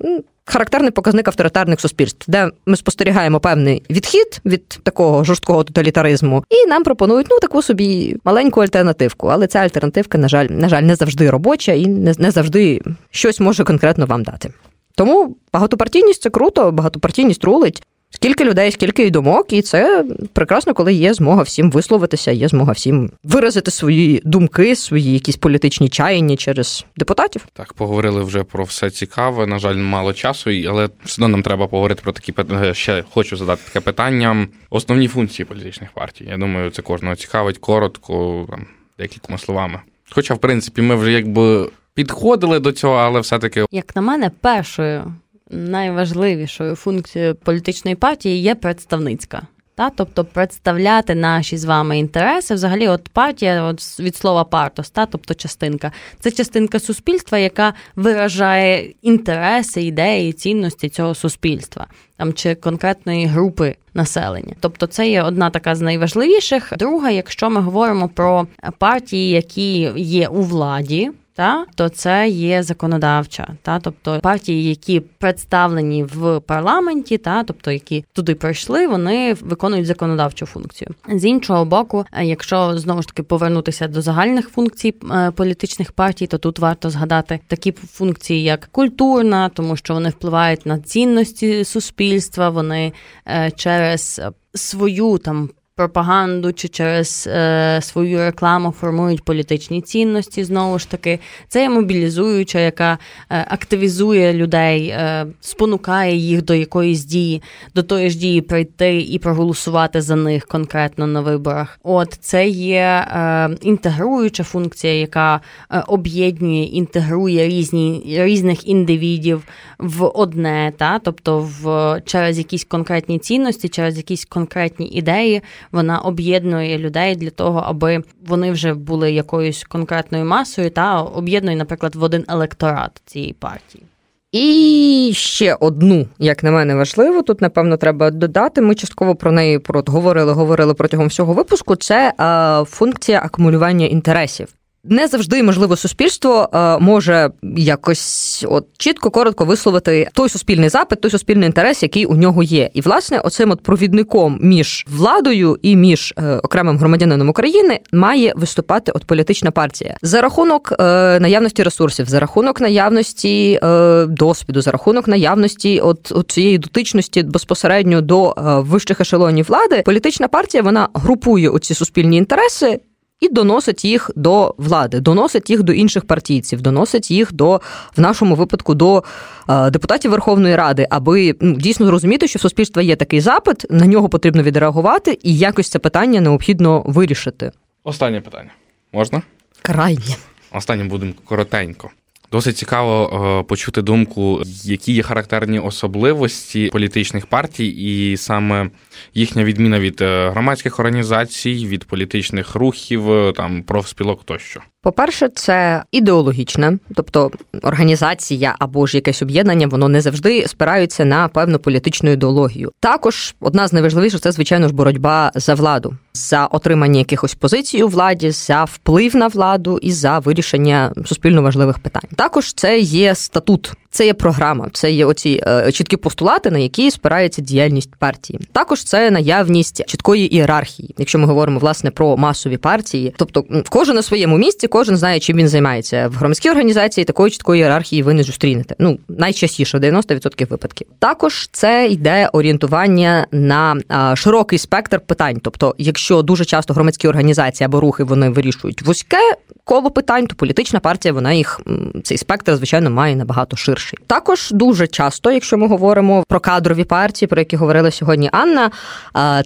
характерний 0.46 0.92
показник 0.92 1.28
авторитарних 1.28 1.82
суспільств, 1.82 2.32
де 2.32 2.52
ми 2.66 2.78
спостерігаємо 2.78 3.40
певний 3.40 3.84
відхід 3.90 4.42
від 4.46 4.68
такого 4.68 5.24
жорсткого 5.24 5.64
тоталітаризму, 5.64 6.44
і 6.50 6.68
нам 6.68 6.84
пропонують 6.84 7.28
ну 7.30 7.40
таку 7.40 7.62
собі 7.62 8.18
маленьку 8.26 8.62
альтернативку. 8.62 9.28
Але 9.28 9.48
ця 9.48 9.60
альтернативка, 9.60 10.18
на 10.18 10.28
жаль, 10.28 10.48
на 10.50 10.70
жаль, 10.70 10.84
не 10.84 10.96
завжди 10.96 11.30
робоча 11.30 11.72
і 11.72 11.88
не, 11.88 12.14
не 12.18 12.32
завжди 12.32 12.82
щось 13.12 13.40
може 13.40 13.64
конкретно 13.64 14.06
вам 14.06 14.24
дати. 14.24 14.54
Тому 14.96 15.38
багатопартійність 15.54 16.22
це 16.22 16.30
круто, 16.30 16.72
багатопартійність 16.72 17.44
рулить. 17.44 17.84
Скільки 18.16 18.46
людей, 18.46 18.72
скільки 18.72 19.04
й 19.04 19.12
думок, 19.12 19.54
і 19.54 19.62
це 19.62 20.06
прекрасно, 20.34 20.74
коли 20.74 20.94
є 20.94 21.14
змога 21.14 21.42
всім 21.42 21.72
висловитися, 21.72 22.32
є 22.32 22.48
змога 22.48 22.72
всім 22.72 23.12
виразити 23.24 23.72
свої 23.72 24.22
думки, 24.26 24.76
свої 24.76 25.14
якісь 25.14 25.36
політичні 25.36 25.90
чаяння 25.90 26.38
через 26.38 26.86
депутатів. 26.98 27.48
Так, 27.54 27.74
поговорили 27.74 28.24
вже 28.24 28.44
про 28.44 28.64
все 28.64 28.90
цікаве. 28.90 29.48
На 29.48 29.60
жаль, 29.60 29.76
мало 29.76 30.14
часу, 30.14 30.50
але 30.68 30.90
все 31.04 31.16
одно 31.22 31.28
нам 31.28 31.44
треба 31.44 31.68
поговорити 31.68 32.02
про 32.04 32.12
такі 32.12 32.34
е, 32.54 32.74
ще 32.74 33.04
хочу 33.14 33.38
задати 33.38 33.62
таке 33.66 33.80
питання. 33.80 34.48
Основні 34.70 35.08
функції 35.08 35.46
політичних 35.46 35.92
партій. 35.92 36.26
Я 36.30 36.38
думаю, 36.38 36.70
це 36.70 36.82
кожного 36.82 37.16
цікавить 37.16 37.58
коротко, 37.58 38.46
там 38.50 38.66
декількома 39.00 39.38
словами. 39.38 39.80
Хоча, 40.12 40.34
в 40.34 40.38
принципі, 40.38 40.82
ми 40.82 40.96
вже 40.96 41.12
якби 41.12 41.70
підходили 41.94 42.60
до 42.60 42.72
цього, 42.72 42.96
але 42.96 43.20
все-таки 43.20 43.66
як 43.72 43.96
на 43.96 44.02
мене, 44.02 44.32
першою 44.42 45.14
найважливішою 45.56 46.76
функцією 46.76 47.36
політичної 47.36 47.96
партії 47.96 48.42
є 48.42 48.56
представницька. 48.56 49.42
Та, 49.76 49.90
тобто 49.90 50.26
представляти 50.26 51.16
наші 51.16 51.58
з 51.58 51.66
вами 51.66 52.00
інтереси, 52.00 52.54
взагалі, 52.54 52.88
от 52.88 53.10
партія, 53.10 53.64
от 53.64 54.00
від 54.00 54.16
слова 54.16 54.44
партос, 54.44 54.90
та, 54.90 55.06
тобто 55.06 55.34
частинка, 55.34 55.92
це 56.20 56.32
частинка 56.32 56.80
суспільства, 56.80 57.38
яка 57.38 57.74
виражає 57.96 58.94
інтереси, 59.02 59.84
ідеї, 59.84 60.34
цінності 60.34 60.90
цього 60.90 61.16
суспільства 61.16 61.88
там 62.18 62.34
чи 62.34 62.56
конкретної 62.56 63.26
групи 63.26 63.76
населення. 63.94 64.56
Тобто, 64.60 64.88
це 64.88 65.10
є 65.10 65.24
одна 65.24 65.50
така 65.50 65.76
з 65.76 65.82
найважливіших. 65.82 66.74
Друга, 66.78 67.10
якщо 67.10 67.50
ми 67.50 67.62
говоримо 67.62 68.10
про 68.10 68.48
партії, 68.78 69.30
які 69.30 69.92
є 69.96 70.28
у 70.28 70.42
владі 70.42 71.12
та 71.36 71.66
то 71.76 71.90
це 71.90 72.30
є 72.30 72.64
законодавча, 72.64 73.48
та 73.62 73.80
тобто 73.80 74.20
партії, 74.20 74.70
які 74.70 75.00
представлені 75.00 76.04
в 76.04 76.40
парламенті, 76.40 77.18
та 77.18 77.44
тобто 77.44 77.72
які 77.72 78.06
туди 78.14 78.36
пройшли, 78.36 78.88
вони 78.88 79.34
виконують 79.34 79.86
законодавчу 79.86 80.46
функцію. 80.46 80.90
З 81.10 81.26
іншого 81.26 81.66
боку, 81.66 82.06
е, 82.12 82.26
якщо 82.26 82.78
знову 82.78 83.02
ж 83.02 83.08
таки 83.08 83.24
повернутися 83.24 83.88
до 83.88 84.02
загальних 84.02 84.50
функцій 84.50 84.96
е, 85.12 85.32
політичних 85.32 85.92
партій, 85.92 86.28
то 86.28 86.38
тут 86.38 86.60
варто 86.60 86.90
згадати 86.90 87.40
такі 87.48 87.72
функції, 87.72 88.44
як 88.44 88.70
культурна, 88.72 89.50
тому 89.50 89.76
що 89.76 89.94
вони 89.94 90.10
впливають 90.10 90.66
на 90.66 90.80
цінності 90.80 91.64
суспільства, 91.64 92.50
вони 92.50 92.94
е, 93.28 93.52
через 93.52 94.22
свою 94.54 95.18
там 95.18 95.50
пропаганду 95.76 96.54
чи 96.54 96.68
через 96.68 97.30
е, 97.32 97.80
свою 97.82 98.18
рекламу 98.18 98.72
формують 98.72 99.24
політичні 99.24 99.82
цінності. 99.82 100.44
Знову 100.44 100.80
ж 100.80 100.90
таки, 100.90 101.20
це 101.48 101.62
є 101.62 101.70
мобілізуюча, 101.70 102.60
яка 102.60 102.98
е, 103.30 103.46
активізує 103.50 104.34
людей, 104.34 104.88
е, 104.88 105.26
спонукає 105.42 106.16
їх 106.16 106.44
до 106.44 106.54
якоїсь 106.54 107.06
дії, 107.06 107.42
до 107.76 107.84
тої 107.84 108.10
ж 108.10 108.18
дії 108.18 108.42
прийти 108.42 109.02
і 109.02 109.20
проголосувати 109.20 110.02
за 110.02 110.16
них 110.16 110.46
конкретно 110.46 111.08
на 111.08 111.22
виборах. 111.22 111.80
От 111.84 112.18
це 112.22 112.48
є 112.48 113.08
е, 113.08 113.50
інтегруюча 113.62 114.44
функція, 114.44 114.94
яка 114.94 115.42
е, 115.72 115.84
об'єднує, 115.88 116.64
інтегрує 116.64 117.48
різні 117.48 118.04
різних 118.06 118.68
індивідів 118.68 119.44
в 119.80 120.06
одне, 120.06 120.74
та 120.78 121.00
тобто 121.00 121.50
в 121.62 122.02
через 122.06 122.38
якісь 122.38 122.64
конкретні 122.64 123.20
цінності, 123.20 123.70
через 123.70 123.98
якісь 123.98 124.26
конкретні 124.26 124.88
ідеї 124.88 125.42
вона 125.72 126.00
об'єднує 126.00 126.78
людей 126.78 127.16
для 127.16 127.30
того, 127.30 127.60
аби 127.66 128.04
вони 128.28 128.52
вже 128.52 128.74
були 128.74 129.12
якоюсь 129.12 129.64
конкретною 129.64 130.26
масою, 130.26 130.70
та 130.70 131.02
об'єднує, 131.02 131.58
наприклад, 131.58 131.96
в 131.96 132.04
один 132.04 132.26
електорат 132.28 133.02
цієї 133.06 133.34
партії. 133.34 133.84
І 134.32 135.12
ще 135.16 135.56
одну, 135.60 136.08
як 136.20 136.44
на 136.44 136.52
мене, 136.52 136.76
важливу, 136.76 137.22
тут 137.22 137.42
напевно 137.42 137.78
треба 137.78 138.12
додати. 138.12 138.62
Ми 138.62 138.76
частково 138.76 139.16
про 139.16 139.32
неї 139.32 139.62
говорили, 139.88 140.34
говорили 140.34 140.74
протягом 140.74 141.08
всього 141.08 141.34
випуску. 141.34 141.76
Це 141.76 142.14
е, 142.20 142.66
функція 142.66 143.22
акумулювання 143.24 143.86
інтересів 143.86 144.48
не 144.90 145.08
завжди 145.08 145.44
можливо 145.44 145.76
суспільство 145.76 146.50
е, 146.54 146.78
може 146.80 147.32
якось 147.58 148.46
от 148.50 148.68
чітко, 148.78 149.10
коротко 149.10 149.46
висловити 149.46 150.10
той 150.14 150.30
суспільний 150.30 150.70
запит, 150.70 151.02
той 151.02 151.12
суспільний 151.12 151.48
інтерес, 151.48 151.84
який 151.84 152.06
у 152.06 152.16
нього 152.16 152.44
є. 152.44 152.70
І 152.74 152.82
власне, 152.82 153.20
оцим 153.20 153.52
от 153.52 153.62
провідником 153.62 154.40
між 154.42 154.86
владою 154.90 155.58
і 155.62 155.76
між 155.76 156.14
е, 156.18 156.36
окремим 156.44 156.78
громадянином 156.78 157.30
України 157.30 157.80
має 157.92 158.34
виступати 158.36 158.92
от 158.96 159.06
політична 159.06 159.52
партія 159.52 159.98
за 160.02 160.22
рахунок 160.22 160.74
е, 160.80 160.84
наявності 161.20 161.64
ресурсів, 161.64 162.06
за 162.06 162.20
рахунок 162.20 162.62
наявності 162.62 163.60
досвіду, 164.08 164.62
за 164.62 164.72
рахунок 164.72 165.08
наявності 165.08 165.80
от, 165.80 166.12
от 166.12 166.32
цієї 166.32 166.58
дотичності 166.58 167.24
безпосередньо 167.24 168.02
до 168.02 168.34
вищих 168.38 169.02
ешелонів 169.02 169.46
влади. 169.46 169.82
Політична 169.86 170.28
партія 170.28 170.64
вона 170.64 170.90
групує 170.94 171.50
оці 171.50 171.74
суспільні 171.74 172.18
інтереси 172.18 172.80
і 173.20 173.30
доносить 173.30 173.86
їх 173.86 174.12
до 174.16 174.56
влади, 174.58 175.00
доносить 175.00 175.50
їх 175.50 175.64
до 175.64 175.74
інших 175.74 176.06
партійців, 176.06 176.62
доносить 176.62 177.12
їх 177.12 177.34
до 177.34 177.62
в 177.98 178.02
нашому 178.02 178.36
випадку 178.36 178.76
до 178.76 179.04
е, 179.50 179.70
депутатів 179.70 180.12
Верховної 180.12 180.56
Ради, 180.56 180.88
аби 180.90 181.36
ну, 181.42 181.56
дійсно 181.56 181.86
зрозуміти, 181.86 182.28
що 182.28 182.40
в 182.40 182.42
суспільства 182.42 182.82
є 182.82 182.96
такий 182.96 183.22
запит, 183.22 183.66
на 183.70 183.86
нього 183.86 184.10
потрібно 184.10 184.44
відреагувати, 184.44 185.20
і 185.24 185.38
якось 185.38 185.70
це 185.70 185.80
питання 185.80 186.22
необхідно 186.22 186.84
вирішити. 186.86 187.52
Останнє 187.84 188.22
питання 188.22 188.50
можна? 188.94 189.22
Крайнє. 189.62 190.16
Останнє 190.52 190.84
будемо 190.84 191.14
коротенько. 191.26 191.90
Досить 192.32 192.58
цікаво 192.58 193.40
е, 193.40 193.48
почути 193.48 193.82
думку, 193.82 194.42
які 194.64 194.94
є 194.94 195.04
характерні 195.04 195.60
особливості 195.60 196.70
політичних 196.72 197.26
партій, 197.26 197.68
і 197.68 198.18
саме 198.18 198.70
їхня 199.14 199.44
відміна 199.44 199.80
від 199.80 200.02
е, 200.02 200.30
громадських 200.30 200.80
організацій, 200.80 201.68
від 201.68 201.86
політичних 201.86 202.56
рухів, 202.56 203.12
е, 203.12 203.34
там 203.34 203.64
профспілок 203.64 204.24
тощо. 204.24 204.62
По-перше, 204.86 205.30
це 205.30 205.84
ідеологічне, 205.92 206.78
тобто 206.96 207.32
організація 207.62 208.56
або 208.60 208.86
ж 208.86 208.98
якесь 208.98 209.22
об'єднання, 209.22 209.68
воно 209.68 209.90
не 209.90 210.02
завжди 210.02 210.48
спираються 210.48 211.06
на 211.06 211.28
певну 211.28 211.60
політичну 211.60 212.12
ідеологію. 212.12 212.72
Також 212.80 213.36
одна 213.40 213.68
з 213.68 213.74
найважливіших 213.74 214.22
це 214.22 214.32
звичайно 214.32 214.68
ж 214.68 214.74
боротьба 214.74 215.32
за 215.36 215.54
владу, 215.54 215.98
за 216.14 216.46
отримання 216.46 217.00
якихось 217.00 217.36
позицій 217.36 217.84
у 217.84 217.88
владі, 217.88 218.32
за 218.32 218.64
вплив 218.64 219.16
на 219.16 219.28
владу 219.28 219.80
і 219.82 219.92
за 219.92 220.20
вирішення 220.20 220.94
суспільно 221.06 221.42
важливих 221.42 221.80
питань. 221.80 222.10
Також 222.16 222.54
це 222.54 222.80
є 222.80 223.16
статут. 223.16 223.74
Це 223.96 224.06
є 224.06 224.14
програма, 224.14 224.70
це 224.74 224.92
є 224.92 225.06
оці 225.06 225.44
е, 225.48 225.72
чіткі 225.72 225.98
постулати, 225.98 226.52
на 226.52 226.60
які 226.60 226.92
спирається 226.92 227.42
діяльність 227.42 227.96
партії. 227.96 228.40
Також 228.52 228.84
це 228.84 229.12
наявність 229.12 229.86
чіткої 229.86 230.36
ієрархії, 230.36 230.96
якщо 230.98 231.20
ми 231.20 231.26
говоримо 231.26 231.60
власне 231.60 231.92
про 231.92 232.18
масові 232.18 232.58
партії, 232.58 233.14
тобто 233.18 233.46
кожен 233.70 233.96
на 233.96 234.02
своєму 234.02 234.38
місці 234.38 234.68
кожен 234.76 234.98
знає, 234.98 235.20
чим 235.20 235.38
він 235.38 235.48
займається. 235.48 236.08
В 236.08 236.14
громадській 236.16 236.50
організації 236.50 237.06
такої 237.06 237.32
чіткої 237.32 237.60
ієрархії 237.60 238.04
ви 238.04 238.14
не 238.14 238.24
зустрінете. 238.24 238.76
Ну 238.80 239.00
найчастіше 239.10 239.78
в 239.78 239.82
90% 239.82 240.50
випадків. 240.50 240.88
Також 241.00 241.50
це 241.52 241.88
йде 241.88 242.30
орієнтування 242.34 243.28
на 243.32 243.76
широкий 244.16 244.60
спектр 244.60 245.00
питань. 245.00 245.40
Тобто, 245.42 245.76
якщо 245.78 246.22
дуже 246.22 246.46
часто 246.46 246.74
громадські 246.74 247.08
організації 247.08 247.66
або 247.66 247.80
рухи 247.80 248.04
вони 248.04 248.30
вирішують 248.30 248.82
вузьке 248.82 249.36
коло 249.66 249.92
питань, 249.92 250.28
то 250.28 250.36
політична 250.36 250.80
партія 250.80 251.14
вона 251.14 251.34
їх 251.34 251.62
цей 252.04 252.18
спектр, 252.18 252.56
звичайно, 252.56 252.90
має 252.90 253.16
набагато 253.16 253.58
ширший. 253.58 254.00
Також 254.08 254.52
дуже 254.52 254.88
часто, 254.88 255.32
якщо 255.32 255.58
ми 255.58 255.68
говоримо 255.68 256.24
про 256.28 256.40
кадрові 256.40 256.84
партії, 256.84 257.28
про 257.28 257.42
які 257.42 257.56
говорила 257.56 257.92
сьогодні 257.92 258.30
Анна, 258.32 258.72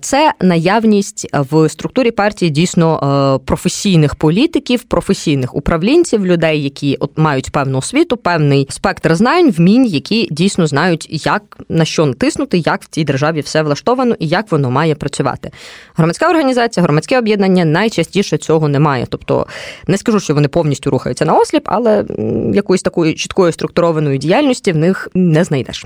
це 0.02 0.34
наявність 0.42 1.28
в 1.34 1.70
структурі 1.70 2.12
партії 2.12 2.52
дійсно 2.52 3.42
професійних 3.46 4.16
політиків, 4.16 4.84
професійних 4.84 5.56
управлінців, 5.56 6.26
людей, 6.26 6.64
які 6.64 6.98
от 7.00 7.18
мають 7.18 7.52
певну 7.52 7.78
освіту, 7.78 8.18
певний 8.18 8.68
спектр 8.70 9.16
знань, 9.16 9.52
вмінь, 9.52 9.86
які 9.86 10.28
дійсно 10.32 10.68
знають, 10.68 11.26
як 11.26 11.58
на 11.70 11.86
що 11.86 12.06
натиснути, 12.06 12.58
як 12.58 12.84
в 12.84 12.88
цій 12.88 13.04
державі 13.04 13.42
все 13.42 13.62
влаштовано 13.62 14.16
і 14.20 14.28
як 14.28 14.52
воно 14.52 14.72
має 14.72 14.96
працювати. 14.96 15.52
Громадська 15.96 16.30
організація, 16.30 16.84
громадське 16.84 17.20
об'єднання 17.20 17.66
найчастіше 17.66 18.38
цього 18.38 18.68
немає. 18.68 19.06
Тобто 19.10 19.48
не 19.88 19.98
скажу, 20.10 20.24
що 20.24 20.34
вони 20.34 20.48
повністю 20.48 20.90
рухаються 20.90 21.26
на 21.26 21.34
осліп, 21.34 21.64
але 21.66 22.06
якоїсь 22.54 22.82
такої 22.82 23.14
чіткої 23.14 23.54
структурованої 23.54 24.18
діяльності 24.18 24.72
в 24.72 24.78
них 24.78 25.08
не 25.14 25.44
знайдеш. 25.44 25.86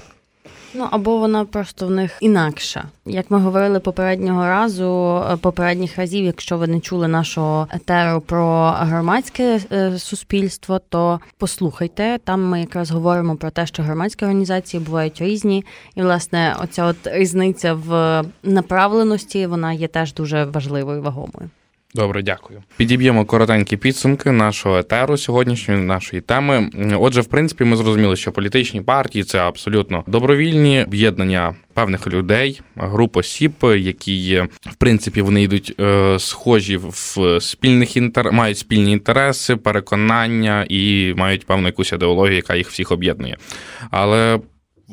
Ну 0.76 0.88
або 0.92 1.18
вона 1.18 1.46
просто 1.46 1.88
в 1.88 1.92
них 1.92 2.18
інакша. 2.22 2.84
Як 3.06 3.32
ми 3.32 3.40
говорили 3.40 3.80
попереднього 3.80 4.46
разу, 4.46 5.22
е, 5.32 5.38
попередніх 5.38 5.98
разів, 5.98 6.26
якщо 6.26 6.58
ви 6.58 6.68
не 6.68 6.80
чули 6.80 7.08
нашого 7.08 7.68
етеру 7.74 8.22
про 8.22 8.74
громадське 8.78 9.60
е, 9.72 10.00
суспільство, 10.00 10.80
то 10.90 11.20
послухайте. 11.38 12.20
Там 12.24 12.44
ми 12.46 12.60
якраз 12.60 12.92
говоримо 12.92 13.36
про 13.36 13.50
те, 13.50 13.66
що 13.66 13.84
громадські 13.84 14.26
організації 14.26 14.84
бувають 14.84 15.22
різні, 15.22 15.66
і 15.96 16.02
власне 16.02 16.56
оця 16.64 16.86
от 16.86 16.98
різниця 17.06 17.74
в 17.74 18.24
направленості 18.44 19.48
вона 19.48 19.74
є 19.74 19.88
теж 19.88 20.14
дуже 20.14 20.46
важливою 20.46 21.02
вагомою. 21.02 21.50
Добре, 21.96 22.22
дякую. 22.22 22.64
Підіб'ємо 22.78 23.26
коротенькі 23.26 23.78
підсумки 23.78 24.32
нашого 24.32 24.78
етеру 24.78 25.18
сьогоднішньої 25.18 25.82
нашої 25.82 26.22
теми. 26.22 26.70
Отже, 27.00 27.22
в 27.22 27.26
принципі, 27.26 27.64
ми 27.64 27.78
зрозуміли, 27.78 28.16
що 28.16 28.32
політичні 28.32 28.82
партії 28.82 29.24
це 29.24 29.40
абсолютно 29.40 30.04
добровільні 30.08 30.84
об'єднання 30.84 31.56
певних 31.74 32.08
людей, 32.08 32.62
груп 32.76 33.18
осіб, 33.18 33.54
які 33.78 34.44
в 34.62 34.76
принципі 34.78 35.22
вони 35.22 35.44
йдуть 35.44 35.76
е, 35.80 36.20
схожі 36.20 36.78
в 36.78 37.38
спільних 37.42 37.98
інтер... 37.98 38.32
мають 38.32 38.58
спільні 38.58 38.92
інтереси, 38.92 39.56
переконання 39.56 40.66
і 40.70 41.14
мають 41.18 41.46
певну 41.46 41.68
якусь 41.68 41.92
ідеологію, 41.92 42.36
яка 42.36 42.56
їх 42.56 42.70
всіх 42.70 42.92
об'єднує. 42.92 43.38
Але 43.92 44.40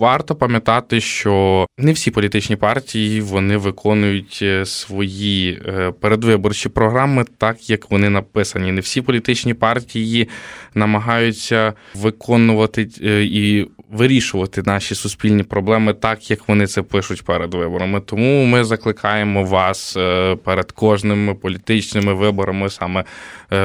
Варто 0.00 0.34
пам'ятати, 0.34 1.00
що 1.00 1.66
не 1.78 1.92
всі 1.92 2.10
політичні 2.10 2.56
партії 2.56 3.20
вони 3.20 3.56
виконують 3.56 4.38
е, 4.42 4.66
свої 4.66 5.62
е, 5.66 5.92
передвиборчі 6.00 6.68
програми 6.68 7.24
так, 7.38 7.70
як 7.70 7.90
вони 7.90 8.10
написані. 8.10 8.72
Не 8.72 8.80
всі 8.80 9.02
політичні 9.02 9.54
партії 9.54 10.28
намагаються 10.74 11.72
виконувати 11.94 12.88
е, 13.02 13.24
і 13.24 13.68
вирішувати 13.90 14.62
наші 14.66 14.94
суспільні 14.94 15.42
проблеми 15.42 15.94
так, 15.94 16.30
як 16.30 16.48
вони 16.48 16.66
це 16.66 16.82
пишуть 16.82 17.24
перед 17.24 17.54
виборами. 17.54 18.00
Тому 18.00 18.44
ми 18.44 18.64
закликаємо 18.64 19.44
вас 19.44 19.92
перед 20.44 20.72
кожними 20.72 21.34
політичними 21.34 22.14
виборами, 22.14 22.70
саме 22.70 23.04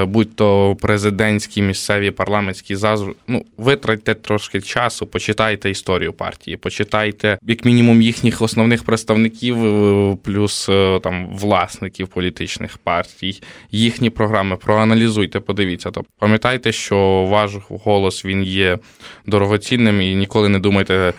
будь-то 0.07 0.75
президентські, 0.81 1.61
місцеві, 1.61 2.11
парламентські 2.11 2.75
зазу. 2.75 3.15
Ну 3.27 3.45
витратьте 3.57 4.13
трошки 4.13 4.61
часу, 4.61 5.07
почитайте 5.07 5.69
історію 5.69 6.13
партії. 6.13 6.57
Почитайте 6.57 7.37
як 7.41 7.65
мінімум 7.65 8.01
їхніх 8.01 8.41
основних 8.41 8.83
представників, 8.83 9.65
е, 9.65 10.17
плюс 10.23 10.69
е, 10.69 10.99
там 11.03 11.27
власників 11.37 12.07
політичних 12.07 12.77
партій, 12.77 13.41
їхні 13.71 14.09
програми. 14.09 14.55
Проаналізуйте, 14.55 15.39
подивіться. 15.39 15.91
Тобто 15.91 16.09
пам'ятайте, 16.19 16.71
що 16.71 17.27
ваш 17.29 17.51
голос 17.69 18.25
він 18.25 18.43
є 18.43 18.79
дорогоцінним 19.25 20.01
і 20.01 20.15
ніколи 20.15 20.49
не 20.49 20.59
думайте. 20.59 21.13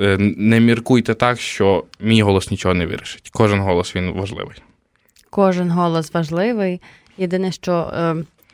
Е, 0.00 0.16
не 0.36 0.60
міркуйте 0.60 1.14
так, 1.14 1.40
що 1.40 1.84
мій 2.00 2.22
голос 2.22 2.50
нічого 2.50 2.74
не 2.74 2.86
вирішить. 2.86 3.30
Кожен 3.32 3.60
голос 3.60 3.96
він 3.96 4.12
важливий. 4.12 4.56
Кожен 5.30 5.70
голос 5.70 6.14
важливий. 6.14 6.80
Єдине, 7.18 7.52
що 7.52 7.92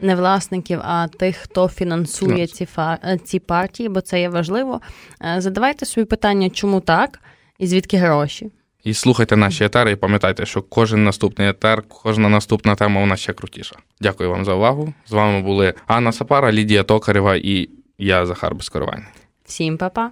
не 0.03 0.15
власників, 0.15 0.81
а 0.83 1.09
тих, 1.09 1.37
хто 1.37 1.69
фінансує 1.69 2.47
ці 2.47 2.69
е, 2.79 3.19
ці 3.25 3.39
партії, 3.39 3.89
бо 3.89 4.01
це 4.01 4.21
є 4.21 4.29
важливо. 4.29 4.81
Е, 5.25 5.41
задавайте 5.41 5.87
собі 5.87 6.05
питання, 6.05 6.51
чому 6.51 6.81
так 6.81 7.21
і 7.59 7.67
звідки 7.67 7.97
гроші. 7.97 8.51
І 8.85 8.95
слухайте 8.95 9.37
наші 9.37 9.65
етери, 9.65 9.93
і 9.93 9.97
пам'ятайте, 9.97 10.47
що 10.47 10.63
кожен 10.63 11.05
наступний 11.05 11.49
етер, 11.49 11.83
кожна 11.89 12.29
наступна 12.29 12.75
тема 12.75 13.03
у 13.03 13.07
нас 13.07 13.21
ще 13.21 13.33
крутіша. 13.33 13.77
Дякую 14.01 14.31
вам 14.31 14.45
за 14.45 14.55
увагу. 14.55 14.93
З 15.07 15.13
вами 15.13 15.43
були 15.43 15.75
Анна 15.87 16.13
Сапара, 16.13 16.53
Лідія 16.53 16.83
Токарева 16.83 17.37
і 17.37 17.69
я, 17.99 18.27
Захар 18.27 18.55
Безкоривайний. 18.55 19.09
Всім 19.45 19.79
па-па. 19.79 20.11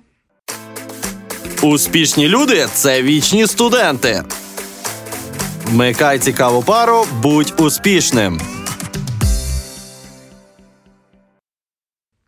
Успішні 1.63 2.29
люди 2.29 2.67
це 2.67 3.03
вічні 3.03 3.47
студенти. 3.47 4.23
Вмикай 5.71 6.19
цікаву 6.19 6.63
пару, 6.63 7.05
будь 7.23 7.55
успішним. 7.59 8.41